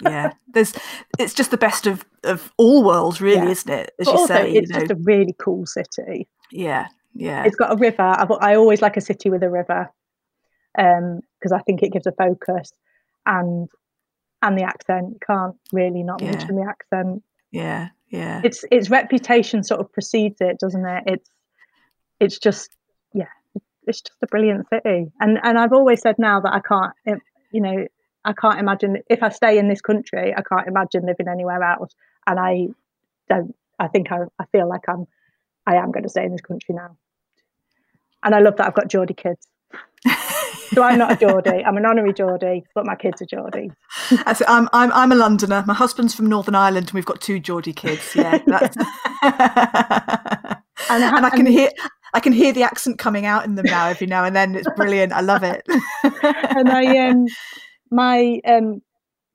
[0.03, 0.33] Yeah.
[0.55, 0.73] There's
[1.19, 3.51] it's just the best of of all worlds really Yeah.
[3.51, 3.93] isn't it?
[4.01, 4.79] As but you also say you it's know.
[4.81, 6.29] just a really cool city.
[6.51, 6.89] Yeah.
[7.15, 7.45] Yeah.
[7.45, 8.03] It's got a river.
[8.03, 9.89] I've, i always like a city with a river
[10.79, 12.73] um because i think it gives a focus
[13.27, 13.69] and
[14.43, 16.31] and the accent can't really not Yeah.
[16.31, 17.23] mention the accent.
[17.51, 18.41] Yeah yeah.
[18.43, 21.05] Its its reputation sort of precedes it doesn't it?
[21.07, 21.31] It's
[22.21, 22.71] it's just
[23.13, 23.29] yeah
[23.87, 25.13] it's just a brilliant city.
[25.21, 27.21] And and i've always said now that i can't im-
[27.53, 27.87] you know
[28.25, 31.93] i can't imagine if i stay in this country i can't imagine living anywhere else.
[32.27, 32.69] And i
[33.29, 35.07] don't i think i, I feel like i'm
[35.67, 36.97] i am going to stay in this country now.
[38.23, 39.47] And i love that i've got geordie kids
[40.73, 43.71] so i'm not a geordie i'm an honorary geordie but my kids are geordie
[44.47, 45.65] I'm I'm I'm a Londoner.
[45.67, 48.15] My husband's from Northern Ireland, and we've got two Geordie kids.
[48.15, 48.77] Yeah, that's...
[50.89, 51.71] And I and I can hear
[52.13, 54.55] I can hear the accent coming out in them now every now and then.
[54.55, 55.13] It's brilliant.
[55.13, 55.63] I love it.
[56.03, 57.27] and I um
[57.91, 58.83] my um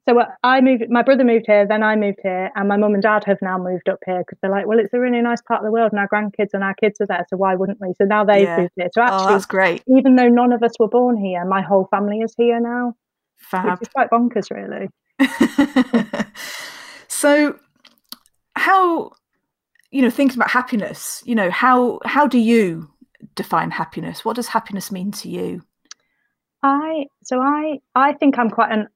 [0.07, 2.93] so uh, I moved my brother moved here then I moved here and my mum
[2.93, 5.41] and dad have now moved up here because they're like well it's a really nice
[5.41, 7.79] part of the world and our grandkids and our kids are there so why wouldn't
[7.81, 8.57] we so now they've Yeah.
[8.61, 9.83] moved here so oh, actually that's great.
[9.87, 12.93] even though none of us were born here my whole family is here now
[13.37, 13.65] Fab.
[13.71, 14.89] which is quite bonkers really
[17.07, 17.57] so,
[18.55, 19.11] how
[19.91, 21.23] you know thinking about happiness?
[21.25, 22.89] You know how how do you
[23.35, 24.25] define happiness?
[24.25, 25.61] What does happiness mean to you?
[26.63, 28.87] I so I I think I'm quite an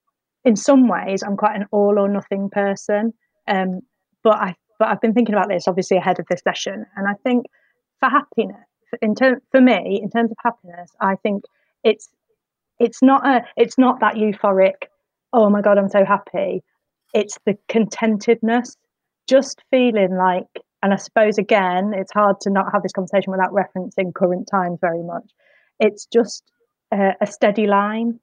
[0.45, 3.13] in some ways I'm quite an all or nothing person.
[3.47, 3.81] Um,
[4.23, 7.13] but I but I've been thinking about this obviously ahead of this session, and I
[7.23, 7.45] think
[7.99, 8.57] for happiness,
[9.01, 11.43] in term for me, in terms of happiness, I think
[11.83, 12.09] it's
[12.79, 14.87] it's not a it's not that euphoric.
[15.33, 16.63] Oh my god, I'm so happy.
[17.13, 18.75] It's the contentedness,
[19.27, 20.47] just feeling like,
[20.83, 24.79] and I suppose again, it's hard to not have this conversation without referencing current times
[24.79, 25.25] very much.
[25.79, 26.43] It's just
[26.91, 28.19] uh, a steady line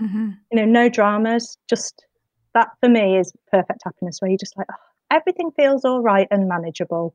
[0.00, 0.30] Mm-hmm.
[0.50, 2.06] you know no dramas just
[2.54, 4.76] that for me is perfect happiness where you're just like oh,
[5.10, 7.14] everything feels all right and manageable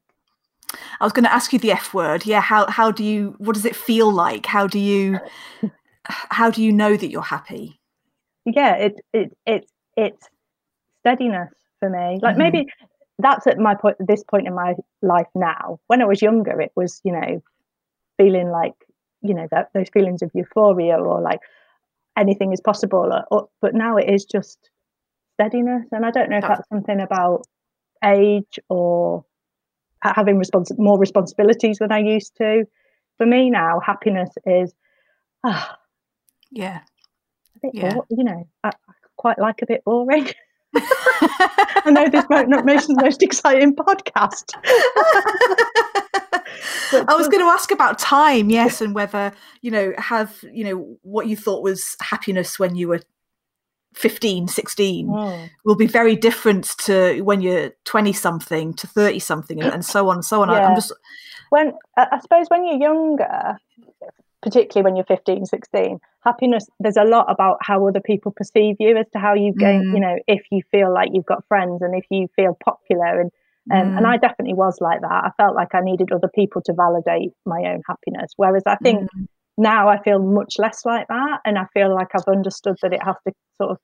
[0.99, 2.25] I was going to ask you the F word.
[2.25, 3.35] Yeah, how how do you?
[3.37, 4.45] What does it feel like?
[4.45, 5.19] How do you?
[6.03, 7.79] How do you know that you're happy?
[8.45, 10.27] yeah it it it it's
[10.99, 12.39] steadiness for me like Mhm.
[12.39, 12.67] maybe
[13.19, 16.71] that's at my point this point in my life now when i was younger it
[16.75, 17.41] was you know
[18.17, 18.75] feeling like
[19.21, 21.39] you know that those feelings of euphoria or like
[22.17, 24.69] anything is possible or, or, but now it is just
[25.33, 27.45] steadiness and i don't know if That's- something about
[28.03, 29.25] age or
[30.01, 32.65] having respons- more responsibilities than i used to
[33.17, 34.73] for me now happiness is
[35.43, 35.77] ah,
[36.51, 36.81] Yeah.
[37.55, 37.95] a bit Yeah.
[38.09, 40.27] you know I, I quite like a bit boring
[40.75, 44.53] I know this might not make the most exciting podcast.
[47.07, 50.97] I was going to ask about time, yes, and whether you know have you know
[51.01, 53.01] what you thought was happiness when you were
[53.93, 55.49] 15, 16 Mm.
[55.63, 60.09] will be very different to when you're 20 something to 30 something and, and so
[60.09, 60.49] on and so on.
[60.49, 60.67] I, Yeah.
[60.67, 60.91] I'm just
[61.49, 63.57] When I I suppose when you're younger,
[64.41, 68.97] particularly when you're 15, 16, happiness there's a lot about how other people perceive you
[68.97, 69.93] as to how you gain, Mm.
[69.93, 73.31] you know, if you feel like you've got friends and if you feel popular and
[73.71, 74.05] um, and Mm.
[74.05, 75.23] I definitely was like that.
[75.25, 78.31] I felt like I needed other people to validate my own happiness.
[78.37, 79.27] Whereas I think Mm.
[79.57, 83.03] now I feel much less like that, and I feel like I've understood that it
[83.03, 83.77] has to sort of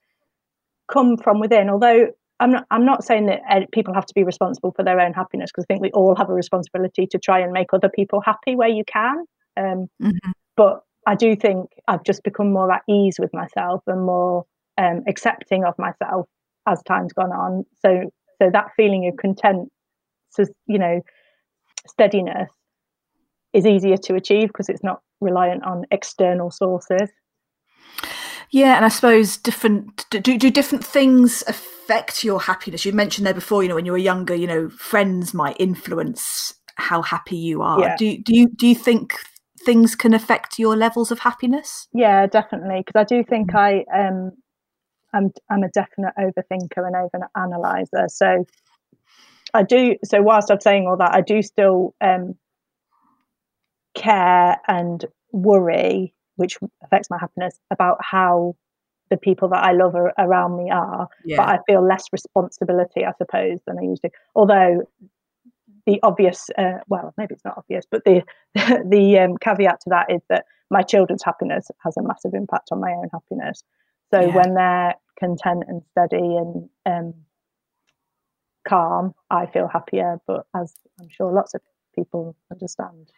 [0.92, 1.70] come from within.
[1.70, 5.00] Although I'm not, I'm not saying that uh, people have to be responsible for their
[5.00, 7.90] own happiness because I think we all have a responsibility to try and make other
[7.90, 9.26] people happy where you can.
[9.58, 10.32] Um, Mhm.
[10.58, 14.46] But I do think I've just become more at ease with myself and more
[14.78, 16.28] um, accepting of myself
[16.68, 17.66] as time's gone on.
[17.80, 18.12] So,
[18.42, 19.70] so that feeling of content,
[20.32, 21.02] so you know,
[21.88, 22.50] steadiness
[23.54, 27.10] is easier to achieve because it's not reliant on external sources.
[28.50, 32.84] Yeah, and I suppose different do do different things affect your happiness?
[32.84, 36.56] You mentioned there before, you know, when you were younger, you know, friends might influence
[36.76, 37.80] how happy you are.
[37.80, 37.96] Yeah.
[37.98, 39.16] Do do you do you think
[39.64, 41.88] things can affect your levels of happiness?
[41.94, 42.84] Yeah, definitely.
[42.86, 44.32] Because I do think I um,
[45.14, 48.08] I'm I'm a definite overthinker and over analyzer.
[48.08, 48.46] So
[49.54, 49.96] I do.
[50.04, 52.36] So whilst I'm saying all that, I do still um,
[53.96, 58.56] care and worry, which affects my happiness about how
[59.10, 61.08] the people that I love are, around me are.
[61.38, 64.10] But I feel less responsibility, I suppose, than I used to.
[64.36, 64.88] Although
[65.86, 68.24] the obvious, uh, well, maybe it's not obvious, but the
[68.56, 72.80] the um, caveat to that is that my children's happiness has a massive impact on
[72.80, 73.64] my own happiness.
[74.14, 74.36] So Yeah.
[74.36, 77.14] when they're content and steady and um,
[78.68, 80.20] calm, I feel happier.
[80.28, 81.62] But as I'm sure lots of
[81.96, 83.12] people understand,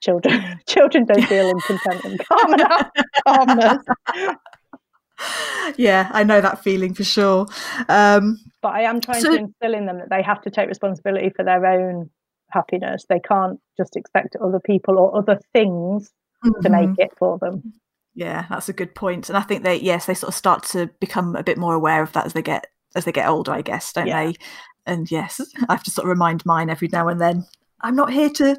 [0.00, 2.90] children children don't feel in content and calm enough,
[3.26, 3.84] calmness.
[5.76, 7.46] Yeah, I know that feeling for sure.
[7.88, 10.68] Um, But I am trying So- to instill in them that they have to take
[10.68, 12.10] responsibility for their own
[12.50, 13.04] happiness.
[13.08, 16.10] They can't just expect other people or other things
[16.44, 16.70] to mhm.
[16.88, 17.72] make it for them.
[18.14, 19.28] Yeah, that's a good point.
[19.28, 22.02] And I think they yes, they sort of start to become a bit more aware
[22.02, 24.24] of that as they get as they get older, I guess, don't Yeah.
[24.26, 24.34] they?
[24.84, 27.46] And yes, I have to sort of remind mine every now and then.
[27.80, 28.56] I'm not here to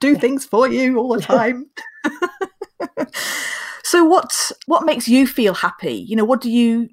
[0.00, 1.70] do things for you all the time.
[3.82, 5.94] so what what makes you feel happy?
[5.94, 6.88] You know, what do you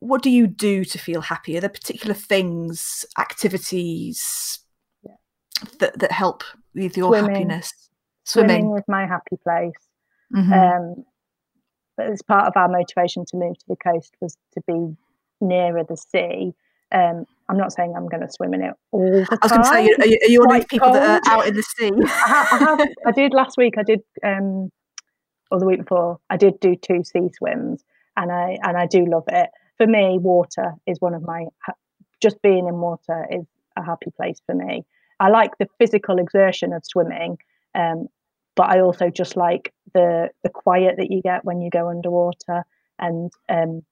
[0.00, 1.56] what do you do to feel happy?
[1.56, 4.60] Are there particular things, activities
[5.04, 5.14] Yeah.
[5.80, 6.44] that, that help
[6.74, 7.34] with your Swimming.
[7.34, 7.72] happiness?
[8.24, 8.76] Swimming Swimming.
[8.78, 9.72] is my happy place.
[10.34, 10.52] Mhm.
[10.98, 11.04] Um,
[11.98, 14.96] but as part of our motivation to move to the coast was to be
[15.42, 16.54] nearer the sea.
[16.90, 19.62] Um, I'm not saying I'm going to swim in it all the I was going
[19.62, 19.86] to time.
[19.86, 21.90] say, are you, are you one of these people that are out in the sea?
[21.92, 22.88] I, I have.
[23.06, 23.74] I did last week.
[23.76, 24.70] I did, um,
[25.50, 26.18] or the week before.
[26.30, 27.84] I did do two sea swims,
[28.16, 29.50] and I and I do love it.
[29.76, 31.46] For me, water is one of my.
[32.22, 33.44] Just being in water is
[33.76, 34.84] a happy place for me.
[35.20, 37.38] I like the physical exertion of swimming,
[37.74, 38.08] um,
[38.58, 42.64] but I also just like the the quiet that you get when you go underwater.
[42.98, 43.82] And um,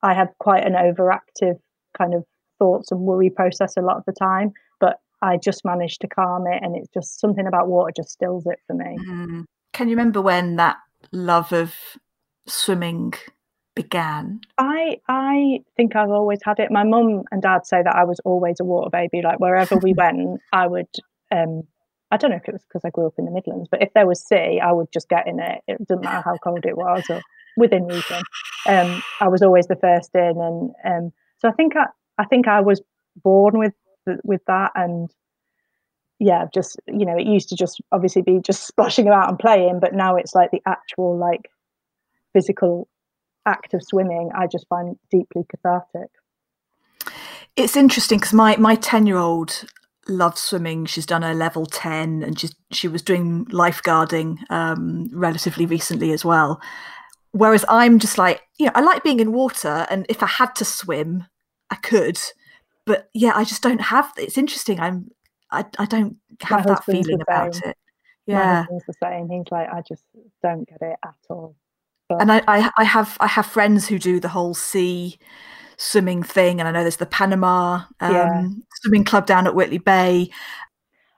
[0.00, 1.58] I have quite an overactive
[1.98, 2.24] kind of
[2.60, 6.46] thoughts and worry process a lot of the time, but I just managed to calm
[6.46, 8.96] it, and it's just something about water just stills it for me.
[9.00, 9.44] Mm.
[9.72, 10.76] Can you remember when that
[11.10, 11.74] love of
[12.46, 13.14] swimming
[13.74, 14.40] began?
[14.56, 16.70] I I think I've always had it.
[16.70, 19.20] My mum and dad say that I was always a water baby.
[19.20, 20.86] Like wherever we went, I would.
[21.32, 21.64] Um,
[22.10, 23.92] I don't know if it was because I grew up in the Midlands, but if
[23.94, 25.62] there was sea, I would just get in it.
[25.68, 27.22] It didn't matter how cold it was or
[27.56, 28.22] within reason.
[28.66, 31.86] Um, I was always the first in, and um, so I think I
[32.18, 32.82] I think I was
[33.22, 33.74] born with
[34.24, 35.10] with that, and
[36.18, 39.80] yeah, just you know, it used to just obviously be just splashing about and playing,
[39.80, 41.50] but now it's like the actual like
[42.32, 42.88] physical
[43.46, 44.30] act of swimming.
[44.36, 46.10] I just find deeply cathartic.
[47.56, 49.64] It's interesting because my my ten year old
[50.08, 50.86] loves swimming.
[50.86, 56.24] She's done her level ten, and she's she was doing lifeguarding um, relatively recently as
[56.24, 56.60] well.
[57.32, 60.54] Whereas I'm just like, you know, I like being in water, and if I had
[60.56, 61.24] to swim,
[61.70, 62.18] I could.
[62.86, 64.10] But yeah, I just don't have.
[64.16, 64.80] It's interesting.
[64.80, 65.10] I'm.
[65.52, 67.76] I, I don't have that feeling about it.
[68.28, 68.56] My Yeah.
[68.62, 69.28] husband's the same.
[69.28, 70.04] He's like, I just
[70.42, 71.56] don't get it at all.
[72.08, 75.18] and I, I I have I have friends who do the whole sea
[75.80, 78.42] swimming thing, and I know there's the Panama um, Yeah.
[78.82, 80.30] swimming club down at Whitley Bay.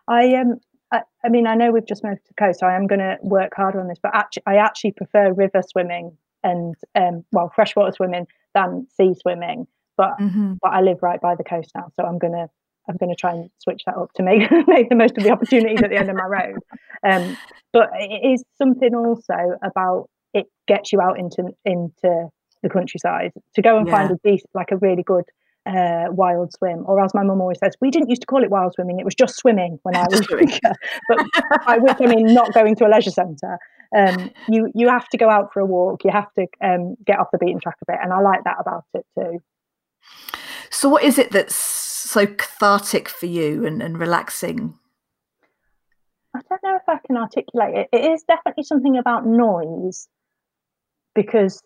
[0.08, 0.56] I um
[0.92, 3.00] I, I mean I know we've just moved to the coast, so I am going
[3.00, 3.98] to work harder on this.
[4.02, 9.66] But actually, I actually prefer river swimming and um well freshwater swimming than sea swimming.
[9.96, 10.58] But Mhm.
[10.60, 12.48] but I live right by the coast now, so I'm gonna
[12.88, 15.82] I'm gonna try and switch that up to make make the most of the opportunities
[15.82, 16.58] at the end of my road.
[17.04, 17.36] Um,
[17.72, 22.28] but it is something also about it gets you out into into
[22.62, 25.24] the countryside to go and find a decent like a really good
[25.66, 28.50] uh, wild swim, or as my mum always says, we didn't used to call it
[28.50, 30.74] wild swimming; it was just swimming when I was younger.
[31.08, 31.26] But
[31.66, 33.58] by which I mean not going to a leisure centre.
[33.96, 36.04] Um, you you have to go out for a walk.
[36.04, 38.56] You have to um, get off the beaten track a bit, and I like that
[38.58, 39.40] about it too.
[40.70, 44.78] So, what is it that's so cathartic for you and, and relaxing?
[46.34, 47.88] I don't know if I can articulate it.
[47.92, 50.08] It is definitely something about noise
[51.14, 51.62] because,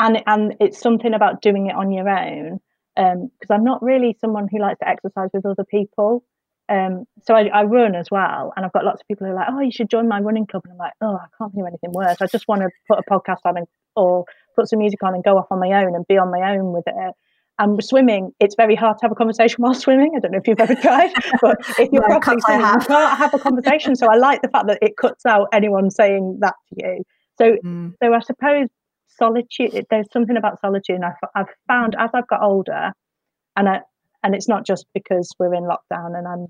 [0.00, 2.60] and and it's something about doing it on your own.
[2.96, 6.24] Because I'm not really someone who likes to exercise with other people.
[6.68, 9.36] Um, so I, I run as well, and I've got lots of people who are
[9.36, 11.66] like, "Oh, you should join my running club," and I'm like, "Oh, I can't of
[11.66, 12.16] anything worse.
[12.20, 14.24] I just want to put a podcast on and, or
[14.56, 16.72] put some music on and go off on my own and be on my own
[16.72, 17.14] with it."
[17.58, 20.12] And swimming, it's very hard to have a conversation while swimming.
[20.16, 23.18] I don't know if you've ever tried, but if you're No, properly swimming, you can't
[23.18, 23.96] have a conversation.
[23.96, 27.04] So I like the fact that it cuts out anyone saying that to you.
[27.36, 27.94] So, Mm.
[28.02, 28.68] so I suppose
[29.20, 29.86] solitude.
[29.90, 30.96] There's something about solitude.
[30.96, 32.92] And I've, I've found as I've got older,
[33.56, 33.80] and I,
[34.24, 36.46] and it's not just because we're in lockdown and I'm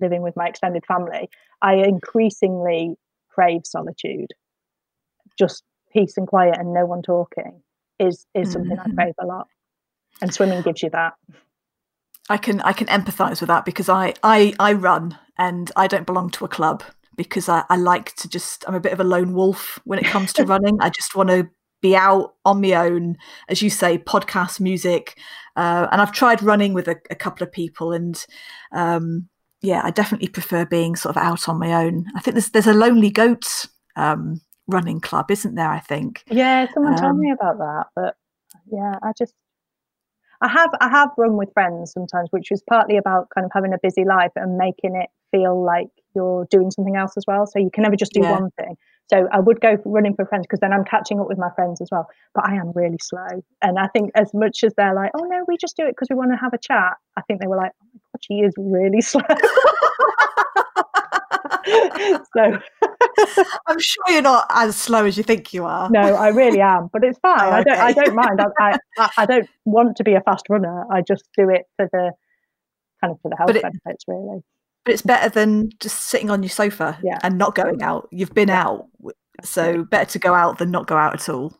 [0.00, 1.28] living with my extended family.
[1.62, 2.96] I increasingly
[3.30, 4.30] crave solitude.
[5.38, 7.62] Just peace and quiet and no one talking
[7.98, 8.94] is is something I Mhm.
[8.94, 9.48] crave a lot.
[10.22, 11.14] And swimming gives you that.
[12.28, 16.06] I can I can empathise with that because I, I I run and I don't
[16.06, 16.84] belong to a club
[17.16, 20.06] because I, I like to just I'm a bit of a lone wolf when it
[20.06, 20.78] comes to running.
[20.80, 21.48] I just want to
[21.80, 23.16] be out on my own,
[23.48, 25.18] as you say, podcast music.
[25.56, 28.24] Uh, and I've tried running with a, a couple of people, and
[28.72, 29.28] um,
[29.62, 32.06] yeah, I definitely prefer being sort of out on my own.
[32.16, 33.66] I think there's there's a lonely goat
[33.96, 35.70] um, running club, isn't there?
[35.70, 36.24] I think.
[36.30, 38.14] Yeah, someone told Um, me about that, but
[38.70, 39.34] yeah, I just
[40.40, 43.74] I have I have run with friends sometimes, which was partly about kind of having
[43.74, 47.46] a busy life and making it feel like you're doing something else as well.
[47.46, 48.30] So you can never just do Yeah.
[48.32, 48.76] one thing.
[49.12, 51.50] So I would go for running for friends because then I'm catching up with my
[51.56, 52.06] friends as well.
[52.34, 55.44] But I am really slow, and I think as much as they're like, "Oh no,
[55.48, 57.56] we just do it because we want to have a chat," I think they were
[57.56, 59.22] like, "Oh my god, she is really slow."
[62.36, 62.58] so
[63.66, 65.90] I'm sure you're not as slow as you think you are.
[65.90, 67.40] no, I really am, but it's fine.
[67.40, 67.78] Oh, I don't.
[67.78, 68.40] I don't mind.
[68.40, 70.84] I, I I don't want to be a fast runner.
[70.92, 72.12] I just do it for the
[73.00, 74.40] kind of for the health it- benefits, really.
[74.84, 77.18] But it's better than just sitting on your sofa Yeah.
[77.22, 78.08] and not going out.
[78.10, 78.62] You've been Yeah.
[78.66, 78.86] out,
[79.42, 81.52] so better to go out than not go out at all.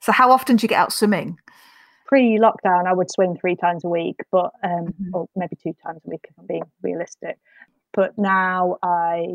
[0.00, 1.38] So, how often do you get out swimming?
[2.06, 5.10] Pre-lockdown, I would swim three times a week, but um, Mhm.
[5.12, 7.36] or maybe two times a week if I'm being realistic.
[7.92, 9.26] But now I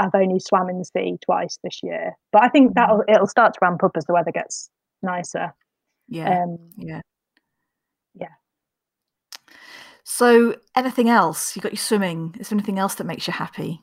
[0.00, 2.16] I've only swam in the sea twice this year.
[2.32, 4.68] But I think that'll it'll start to ramp up as the weather gets
[5.02, 5.54] nicer.
[6.08, 7.00] Yeah, Um, yeah, yeah.
[10.14, 11.56] So, anything else?
[11.56, 12.36] You got your swimming.
[12.38, 13.82] Is there anything else that makes you happy?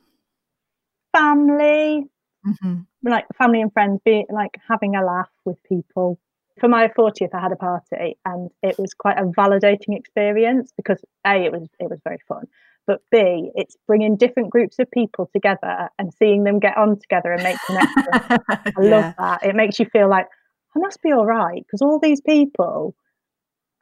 [1.11, 2.05] family,
[2.43, 6.19] hmm like family and friends, be like having a laugh with people.
[6.59, 11.01] For my 40th, I had a party, and it was quite a validating experience because
[11.25, 12.43] a it was it was very fun,
[12.85, 17.31] but b it's bringing different groups of people together and seeing them get on together
[17.31, 18.47] and make connections.
[18.77, 19.39] I love that.
[19.43, 20.27] It makes you feel like
[20.75, 22.93] I must be all right because all these people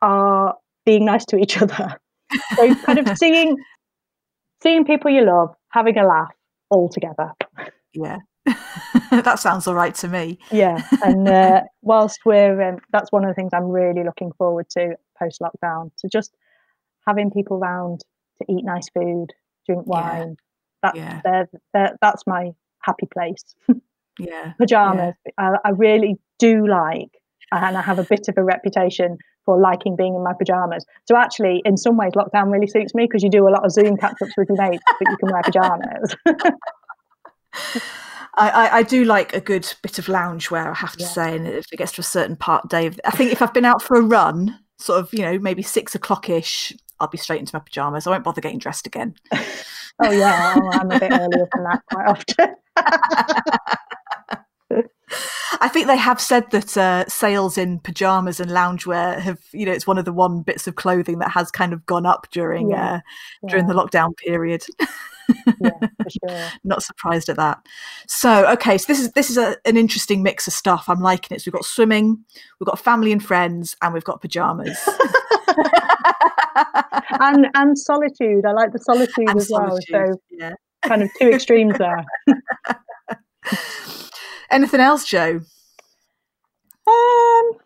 [0.04, 0.56] are
[0.86, 2.00] being nice to each other.
[2.56, 3.58] So kind of seeing
[4.62, 6.32] seeing people you love having a laugh
[6.70, 7.32] all together.
[7.94, 8.18] yeah.
[9.12, 10.40] that sounds all right to me.
[10.52, 14.70] Yeah, and uh, whilst we're um, that's one of the things I'm really looking forward
[14.72, 15.92] to post lockdown.
[16.00, 16.34] To just
[17.06, 18.02] having people round
[18.40, 19.28] to eat nice food,
[19.66, 20.02] drink Yeah.
[20.02, 20.38] wine.
[20.84, 21.22] That Yeah.
[21.24, 23.44] they're, they're, that's my happy place.
[24.20, 24.54] Yeah.
[24.58, 25.14] Pajamas.
[25.38, 27.12] I, I really do like,
[27.52, 30.86] and I have a bit of a reputation for liking being in my pajamas.
[31.06, 33.72] So actually, in some ways, lockdown really suits me because you do a lot of
[33.72, 36.16] Zoom catch-ups with your mates, but you can wear pajamas.
[38.36, 41.08] I, I, I do like a good bit of loungewear, I have to Yeah.
[41.08, 41.36] say.
[41.36, 43.82] And if it gets to a certain part day, I think if I've been out
[43.82, 47.56] for a run, sort of, you know, maybe six o'clock ish, I'll be straight into
[47.56, 48.06] my pajamas.
[48.06, 49.16] I won't bother getting dressed again.
[50.00, 52.56] oh yeah, I'm a bit earlier than that quite often.
[55.62, 59.72] I think they have said that uh, sales in pajamas and loungewear have, you know,
[59.72, 62.70] it's one of the one bits of clothing that has kind of gone up during
[62.72, 62.96] Yeah.
[62.96, 64.66] uh, during the lockdown period.
[65.60, 66.50] yeah, for sure.
[66.64, 67.60] Not surprised at that.
[68.08, 70.86] So, okay, so this is this is a, an interesting mix of stuff.
[70.88, 71.40] I'm liking it.
[71.42, 72.24] So we've got swimming,
[72.60, 74.78] we've got family and friends, and we've got pajamas.
[77.20, 78.46] and and solitude.
[78.46, 79.78] I like the solitude and as well.
[79.90, 80.54] So yeah.
[80.84, 82.06] kind of two extremes there.
[84.52, 85.42] Anything else, Jo?
[86.88, 87.58] Um,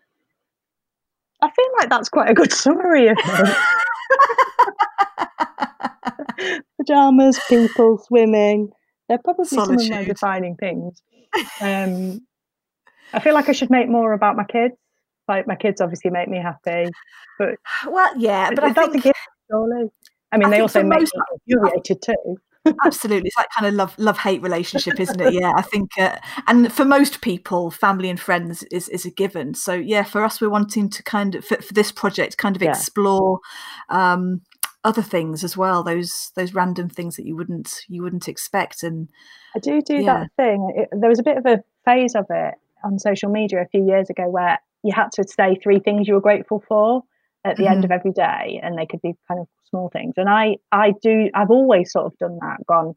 [1.42, 3.58] I feel like that's quite a good summary of it.
[6.78, 8.72] Pajamas, people, swimming.
[9.08, 11.02] They're probably some of my defining things.
[11.60, 12.22] Um,
[13.14, 14.74] I feel like I should make more about my kids.
[15.28, 16.90] Like my kids obviously make me happy,
[17.38, 17.56] but
[17.88, 19.06] Well, yeah, but I think
[19.50, 19.90] surely.
[20.32, 21.08] I mean, I they also make me
[21.48, 22.38] infuriated too.
[22.86, 26.16] Absolutely it's that kind of love love hate relationship isn't it yeah i think uh,
[26.48, 30.40] and for most people family and friends is is a given so yeah for us
[30.40, 32.70] we're wanting to kind of for, for this project kind of Yeah.
[32.70, 33.40] explore
[33.90, 34.42] um
[34.84, 39.10] other things as well those those random things that you wouldn't you wouldn't expect and
[39.56, 40.14] I do do Yeah.
[40.14, 40.74] that thing.
[40.76, 43.86] It, there was a bit of a phase of it on social media a few
[43.86, 47.04] years ago where you had to say three things you were grateful for
[47.44, 50.14] at the end of every day, and they could be kind of small things.
[50.18, 52.58] And I, I do, I've always sort of done that.
[52.68, 52.96] Gone,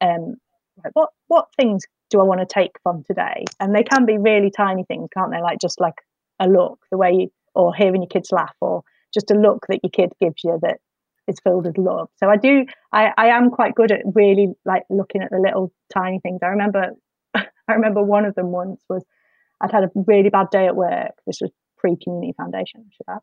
[0.00, 0.36] um,
[0.82, 3.44] like, what, what things do I want to take from today?
[3.60, 5.42] And they can be really tiny things, can't they?
[5.42, 5.94] Like just like
[6.40, 9.80] a look, the way you, or hearing your kids laugh, or just a look that
[9.82, 10.78] your kid gives you that
[11.28, 12.08] is filled with love.
[12.16, 15.72] So I do, I, I am quite good at really like looking at the little
[15.92, 16.40] tiny things.
[16.42, 16.90] I remember,
[17.34, 19.04] I remember one of them once was
[19.60, 21.12] I'd had a really bad day at work.
[21.26, 23.20] This was pre community foundation, I should add.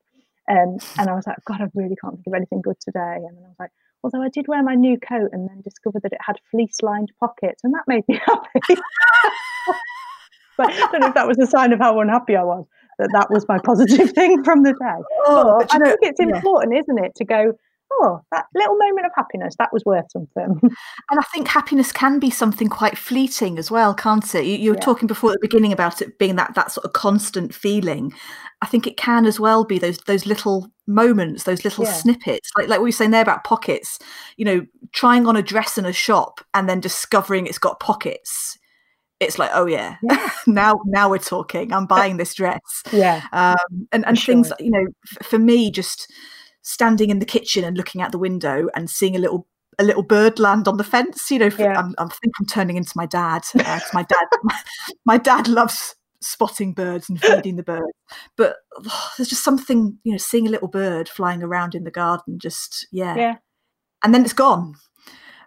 [0.50, 3.16] Um, and I was like, God, I really can't think of anything good today.
[3.16, 3.72] And then I was like,
[4.04, 7.12] although I did wear my new coat and then discovered that it had fleece lined
[7.20, 8.82] pockets, and that made me happy.
[10.58, 12.66] but I don't know if that was a sign of how unhappy I was.
[13.00, 15.04] That that was my positive thing from the day.
[15.28, 16.36] oh, But I think it's yeah.
[16.36, 17.54] important, isn't it, to go,
[17.92, 20.60] oh, that little moment of happiness, that was worth something.
[21.10, 24.46] And I think happiness can be something quite fleeting as well, can't it?
[24.46, 24.82] You, you were Yeah.
[24.82, 28.14] talking before at the beginning about it being that that sort of constant feeling.
[28.62, 31.94] I think it can as well be those those little moments, those little Yeah.
[31.94, 34.00] snippets, like like we were saying there about pockets.
[34.38, 38.58] You know, trying on a dress in a shop and then discovering it's got pockets
[39.20, 39.98] it's like, oh yeah,
[40.48, 41.72] now now we're talking.
[41.72, 42.60] I'm buying this dress.
[42.92, 43.22] Yeah.
[43.32, 44.88] Um, and and things you know,
[45.20, 46.12] f- for me, just
[46.62, 49.48] standing in the kitchen and looking out the window and seeing a little
[49.80, 51.32] a little bird land on the fence.
[51.32, 51.78] You know, f- Yeah.
[51.80, 53.44] I'm, I think I'm turning into my dad.
[53.56, 54.28] Uh, my dad,
[55.06, 57.94] my dad loves spotting birds and feeding the birds.
[58.38, 61.90] But oh, there's just something, you know, seeing a little bird flying around in the
[61.92, 62.38] garden.
[62.38, 63.36] Just yeah, Yeah.
[64.04, 64.76] and then it's gone.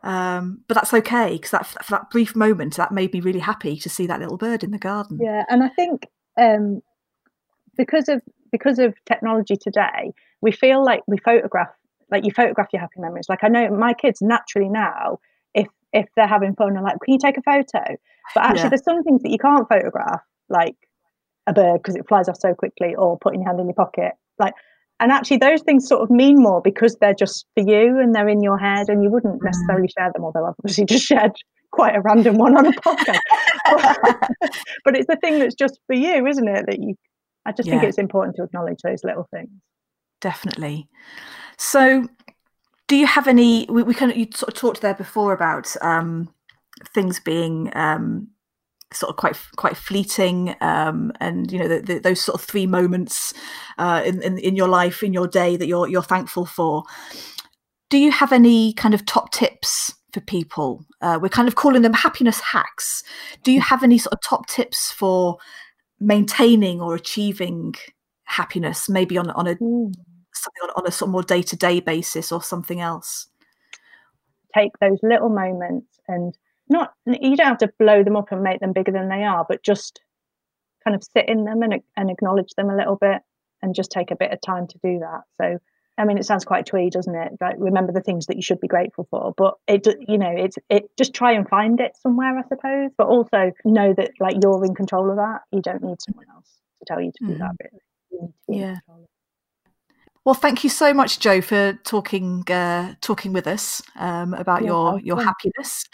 [0.03, 3.77] Um, but that's okay because that for that brief moment that made me really happy
[3.79, 5.19] to see that little bird in the garden.
[5.23, 6.09] Yeah, and I think
[6.41, 6.83] um,
[7.77, 8.21] because of
[8.53, 10.13] because of technology today,
[10.45, 11.71] we feel like we photograph
[12.11, 13.27] like you photograph your happy memories.
[13.29, 15.19] Like I know my kids naturally now,
[15.55, 17.97] if if they're having fun, are like, "Can you take a photo?"
[18.35, 18.69] But actually, Yeah.
[18.69, 20.21] there's some things that you can't photograph,
[20.51, 20.77] like
[21.47, 24.13] a bird because it flies off so quickly, or putting your hand in your pocket,
[24.39, 24.55] like.
[25.01, 28.29] And actually, those things sort of mean more because they're just for you and they're
[28.29, 29.45] in your head, and you wouldn't mm.
[29.45, 30.25] necessarily share them.
[30.25, 31.33] Although I've obviously just shared
[31.73, 33.19] quite a random one on a podcast,
[33.73, 33.99] but,
[34.85, 36.67] but it's the thing that's just for you, isn't it?
[36.69, 36.95] That you,
[37.45, 39.51] I just think it's important to acknowledge those little things.
[40.25, 40.89] Definitely.
[41.59, 42.09] So,
[42.89, 43.67] do you have any?
[43.69, 46.33] We, we kind of you sort of talked there before about um,
[46.95, 48.29] things being um,
[48.93, 52.67] sort of quite quite fleeting, um, and you know the, the, those sort of three
[52.67, 53.35] moments
[53.79, 56.83] uh, in, in in your life in your day that you're you're thankful for.
[57.91, 60.87] Do you have any kind of top tips for people?
[61.03, 63.03] Uh, we're kind of calling them happiness hacks.
[63.43, 65.37] Do you have any sort of top tips for
[66.01, 67.75] maintaining or achieving
[68.25, 69.57] happiness, maybe on on a
[70.45, 73.29] something on, on a sort of more day to day basis or something else.
[74.55, 76.37] Take those little moments and
[76.69, 79.45] not you don't have to blow them up and make them bigger than they are,
[79.49, 80.01] but just
[80.85, 83.23] kind of sit in them and and acknowledge them a little bit
[83.63, 85.23] and just take a bit of time to do that.
[85.41, 85.59] So
[85.97, 87.33] I mean, it sounds quite twee, doesn't it?
[87.41, 90.57] Like remember the things that you should be grateful for, but it, you know, it's
[90.69, 90.91] it.
[90.99, 92.91] Just try and find it somewhere, I suppose.
[92.99, 95.43] But also know that like you're in control of that.
[95.53, 97.53] You don't need someone else to tell you to do that.
[97.53, 97.57] Mm.
[97.61, 98.77] Really, you need to be Yeah.
[100.27, 100.33] In control.
[100.33, 104.61] Of Well, thank you so much, Jo, for talking uh, talking with us um, about
[104.63, 105.35] You're your your welcome.
[105.35, 105.85] happiness.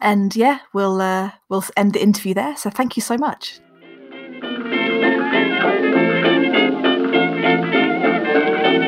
[0.00, 2.56] and yeah, we'll uh, we'll end the interview there.
[2.56, 3.60] So thank you so much.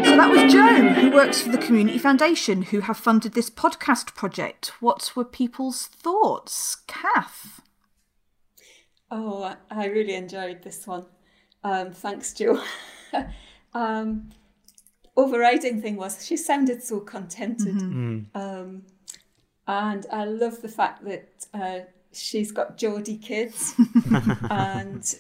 [0.05, 4.15] So that was Jo, who works for the Community Foundation, who have funded this podcast
[4.15, 4.73] project.
[4.81, 7.61] What were people's thoughts, Kath?
[9.11, 11.07] Oh, I- I really enjoyed this one.
[11.65, 12.61] Um, thanks, Jo.
[13.75, 14.31] um,
[15.17, 17.77] overriding thing was she sounded so contented.
[18.35, 18.83] Um,
[19.67, 21.81] and I love the fact that uh,
[22.13, 23.75] she's got Geordie kids,
[24.51, 25.15] and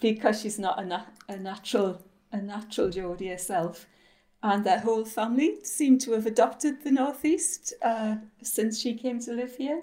[0.00, 3.86] because she's not a, na- a natural a natural Geordie herself,
[4.42, 9.32] and their whole family seem to have adopted the Northeast uh, since she came to
[9.32, 9.82] live here,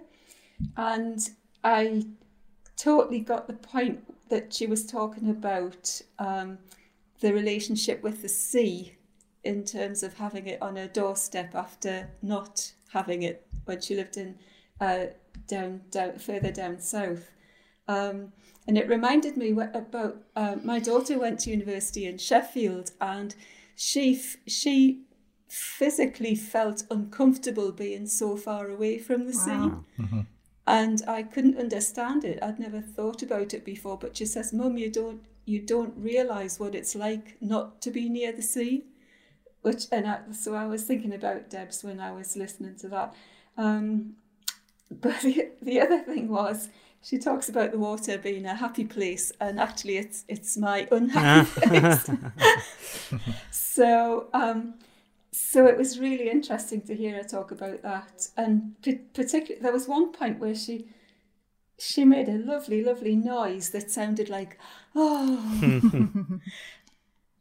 [0.76, 1.30] and
[1.64, 2.06] I
[2.76, 4.00] totally got the point
[4.30, 6.58] that she was talking about um,
[7.20, 8.96] the relationship with the sea
[9.44, 14.18] in terms of having it on her doorstep after not having it when she lived
[14.18, 14.38] in
[14.82, 15.06] uh,
[15.48, 17.32] down down further down south.
[17.88, 18.34] Um,
[18.68, 23.34] and it reminded me about uh, my daughter went to university in Sheffield, and
[23.76, 25.04] she f- she
[25.48, 29.72] physically felt uncomfortable being so far away from the sea.
[30.68, 32.38] And I couldn't understand it.
[32.44, 33.98] I'd never thought about it before.
[33.98, 38.10] But she says, "Mum, you don't you don't realise what it's like not to be
[38.10, 38.86] near the sea."
[39.62, 43.14] Which and I, so I was thinking about Debs when I was listening to that.
[43.58, 44.16] Um,
[44.92, 46.70] but the, the other thing was
[47.02, 51.62] she talks about the water being a happy place, and actually it's it's my unhappy
[51.68, 52.10] place.
[53.52, 54.76] so um,
[55.32, 59.74] so it was really interesting to hear her talk about that, and p- particularly there
[59.74, 60.88] was one point where she
[61.80, 64.58] she made a lovely, lovely noise that sounded like
[64.96, 66.40] oh.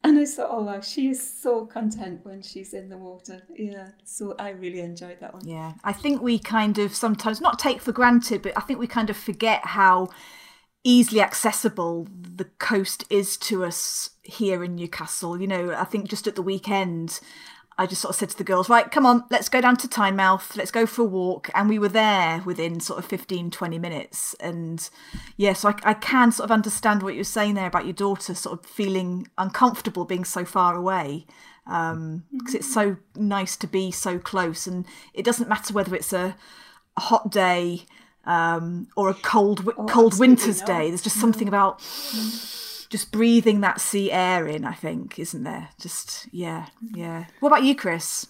[0.05, 3.43] And I thought, oh wow, she is so content when she's in the water.
[3.55, 5.47] Yeah, so I really enjoyed that one.
[5.47, 8.87] Yeah, I think we kind of sometimes not take for granted, but I think we
[8.87, 10.09] kind of forget how
[10.85, 15.41] easily accessible the coast is to us here in Newcastle.
[15.41, 17.19] You know, I think just at the weekend,
[17.79, 19.89] I just sort of said to the girls, right, come on, let's go down to
[19.89, 21.49] Tynemouth, let's go for a walk.
[21.55, 24.35] And we were there within sort of 15, 20 minutes.
[24.41, 24.89] And
[25.37, 28.35] yeah, so I, I can sort of understand what you're saying there about your daughter
[28.35, 31.27] sort of feeling uncomfortable being so far away
[31.65, 34.67] because it's so nice to be so close.
[34.67, 36.35] And it doesn't matter whether it's a,
[36.97, 37.85] a hot day
[38.25, 40.67] um, or a cold, wi- cold winter's not.
[40.67, 40.89] day.
[40.89, 41.81] There's just something about
[42.89, 45.69] just breathing that sea air in, I think, isn't there?
[45.79, 47.27] Just, yeah, yeah.
[47.41, 48.27] What about you, Chris?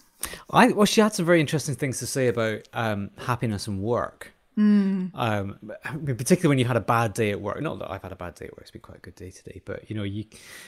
[0.49, 4.33] I well, she had some very interesting things to say about um, happiness and work.
[4.57, 5.11] Mm.
[5.13, 5.57] Um,
[6.05, 7.61] particularly when you had a bad day at work.
[7.61, 9.31] Not that I've had a bad day at work; it's been quite a good day
[9.31, 9.61] today.
[9.63, 10.25] But you know, you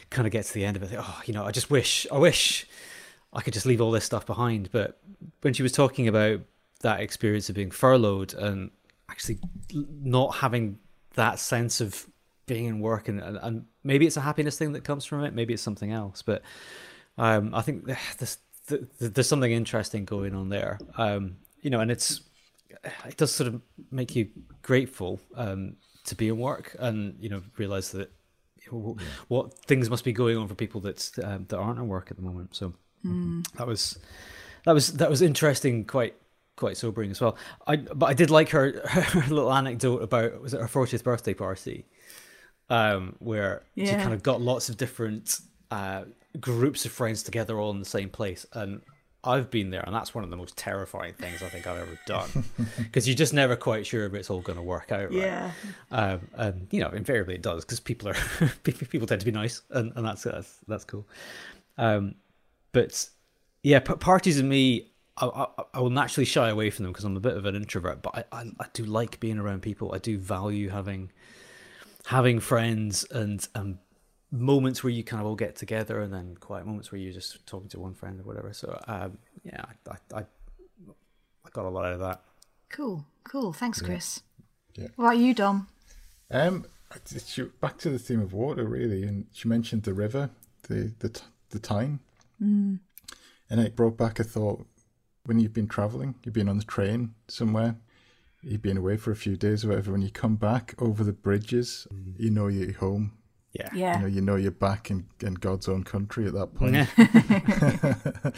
[0.09, 0.87] kind of get to the end of it.
[0.87, 2.65] Think, oh, you know, I just wish, I wish
[3.33, 4.69] I could just leave all this stuff behind.
[4.71, 4.99] But
[5.41, 6.39] when she was talking about
[6.79, 8.71] that experience of being furloughed and
[9.09, 9.39] actually
[9.73, 10.79] not having
[11.15, 12.07] that sense of
[12.51, 15.33] being in work and, and, and maybe it's a happiness thing that comes from it
[15.33, 16.41] maybe it's something else but
[17.17, 17.85] um, i think
[18.17, 18.37] there's,
[18.99, 20.79] there's something interesting going on there.
[20.97, 22.21] Um, you know and it's
[23.05, 24.29] it does sort of make you
[24.61, 25.75] grateful um,
[26.05, 28.11] to be in work and you know realize that
[29.27, 32.17] what things must be going on for people that um, that aren't at work at
[32.17, 32.55] the moment.
[32.55, 32.73] So
[33.05, 33.45] mm.
[33.53, 33.99] that was
[34.65, 36.15] that was that was interesting quite
[36.55, 37.37] quite sobering as well.
[37.67, 41.33] I but I did like her her little anecdote about was it her 40th birthday
[41.33, 41.85] party,
[42.71, 43.85] um, where yeah.
[43.85, 46.03] she kind of got lots of different uh,
[46.39, 48.81] groups of friends together all in the same place, and
[49.25, 51.99] I've been there, and that's one of the most terrifying things I think I've ever
[52.07, 52.29] done
[52.77, 55.11] because you're just never quite sure if it's all going to work out.
[55.11, 55.19] Right?
[55.19, 55.51] Yeah,
[55.91, 58.15] um, and you know, invariably it does because people are
[58.63, 61.05] people tend to be nice, and, and that's that's that's cool.
[61.77, 62.15] Um,
[62.71, 63.09] but
[63.63, 67.17] yeah, parties and me I, I, I, will naturally shy away from them because I'm
[67.17, 69.93] a bit of an introvert, but I, I, I, do like being around people.
[69.93, 71.11] I do value having
[72.11, 73.77] having friends and and
[74.31, 77.45] moments where you kind of all get together, and then quiet moments where you're just
[77.47, 78.51] talking to one friend or whatever.
[78.53, 82.21] So um, yeah, I, I, I got a lot out of that.
[82.69, 83.53] Cool, cool.
[83.53, 84.21] Thanks, Chris.
[84.75, 84.83] Yeah.
[84.83, 84.89] yeah.
[84.95, 85.67] What about you, Dom?
[86.29, 86.65] Um,
[87.61, 90.29] back to the theme of water, really, and she mentioned the river,
[90.67, 91.99] the the the Tyne,
[92.41, 92.79] mm.
[93.49, 94.65] and it brought back a thought
[95.25, 97.75] when you've been traveling, you've been on the train somewhere,
[98.41, 101.13] you've been away for a few days or whatever, when you come back over the
[101.13, 102.13] bridges, mm.
[102.17, 103.17] you know you're home.
[103.53, 103.69] Yeah.
[103.73, 103.95] yeah.
[103.95, 106.75] You know, you know you're back in, in God's own country at that point.
[106.75, 108.31] Yeah.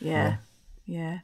[0.00, 0.36] yeah.
[0.84, 1.18] yeah.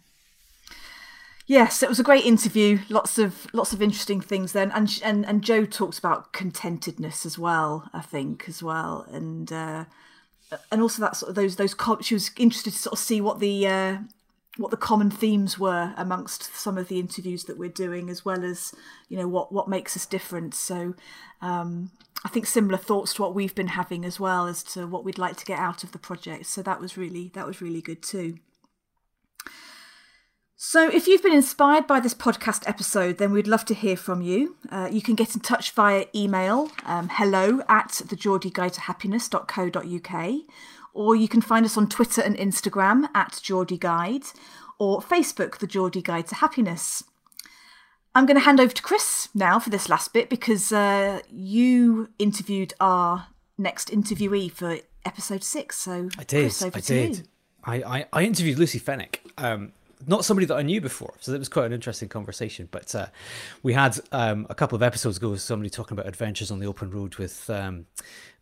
[1.47, 2.79] Yes, it was a great interview.
[2.89, 7.41] Lots of lots of interesting things then, and and and Jo talks about contentedness as
[7.41, 7.91] well.
[7.93, 9.87] I think as well, and uh,
[10.71, 13.41] and also that sort of those those she was interested to sort of see what
[13.41, 13.99] the uh,
[14.61, 18.45] what the common themes were amongst some of the interviews that we're doing, as well
[18.45, 18.75] as
[19.09, 20.55] you know what what makes us different.
[20.55, 20.95] So
[21.41, 21.91] um,
[22.25, 25.19] I think similar thoughts to what we've been having as well as to what we'd
[25.19, 26.47] like to get out of the project.
[26.47, 28.39] So that was really that was really good too.
[30.63, 34.21] So, if you've been inspired by this podcast episode, then we'd love to hear from
[34.21, 34.57] you.
[34.71, 40.35] Uh, you can get in touch via email um, hello at thegeordieguidetohappiness.co.uk
[40.93, 44.24] or you can find us on Twitter and Instagram at Geordie Guide,
[44.78, 47.05] or Facebook, The Geordie Guide to Happiness.
[48.14, 52.11] I'm going to hand over to Chris now for this last bit because uh, you
[52.18, 55.76] interviewed our next interviewee for episode six.
[55.78, 56.53] So I did.
[56.53, 57.28] Chris, I did.
[57.62, 59.22] I, I, I, interviewed Lucy Fenwick.
[59.38, 59.72] Um,
[60.07, 62.69] not somebody that I knew before, so that was quite an interesting conversation.
[62.71, 63.07] But uh,
[63.63, 66.67] we had um, a couple of episodes ago with somebody talking about adventures on the
[66.67, 67.87] open road with um,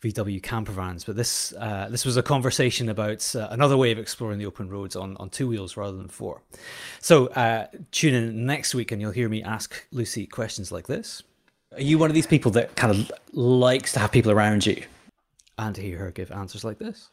[0.02, 1.04] VW campervans.
[1.04, 4.68] But this uh, this was a conversation about uh, another way of exploring the open
[4.68, 6.42] roads on, on two wheels rather than four.
[7.00, 11.22] So uh, tune in next week, and you'll hear me ask Lucy questions like this.
[11.74, 14.82] Are you one of these people that kind of likes to have people around you
[15.58, 17.08] and hear her give answers like this?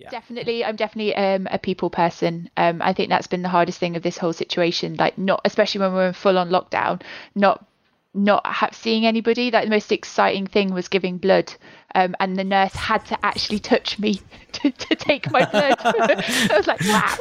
[0.00, 0.08] Yeah.
[0.08, 2.48] Definitely, I'm definitely um, a people person.
[2.56, 4.96] Um, I think that's been the hardest thing of this whole situation.
[4.96, 7.02] Like, not especially when we're in full on lockdown,
[7.34, 7.66] not
[8.14, 9.50] not ha- seeing anybody.
[9.50, 11.52] Like the most exciting thing was giving blood,
[11.94, 14.22] um, and the nurse had to actually touch me
[14.52, 15.74] to, to take my blood.
[15.80, 17.16] I was like, wow.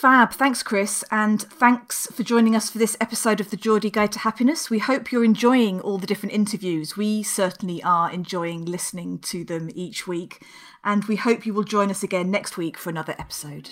[0.00, 0.32] Fab.
[0.32, 1.04] Thanks, Chris.
[1.10, 4.70] And thanks for joining us for this episode of the Geordie Guide to Happiness.
[4.70, 6.96] We hope you're enjoying all the different interviews.
[6.96, 10.42] We certainly are enjoying listening to them each week
[10.84, 13.70] and we hope you will join us again next week for another episode.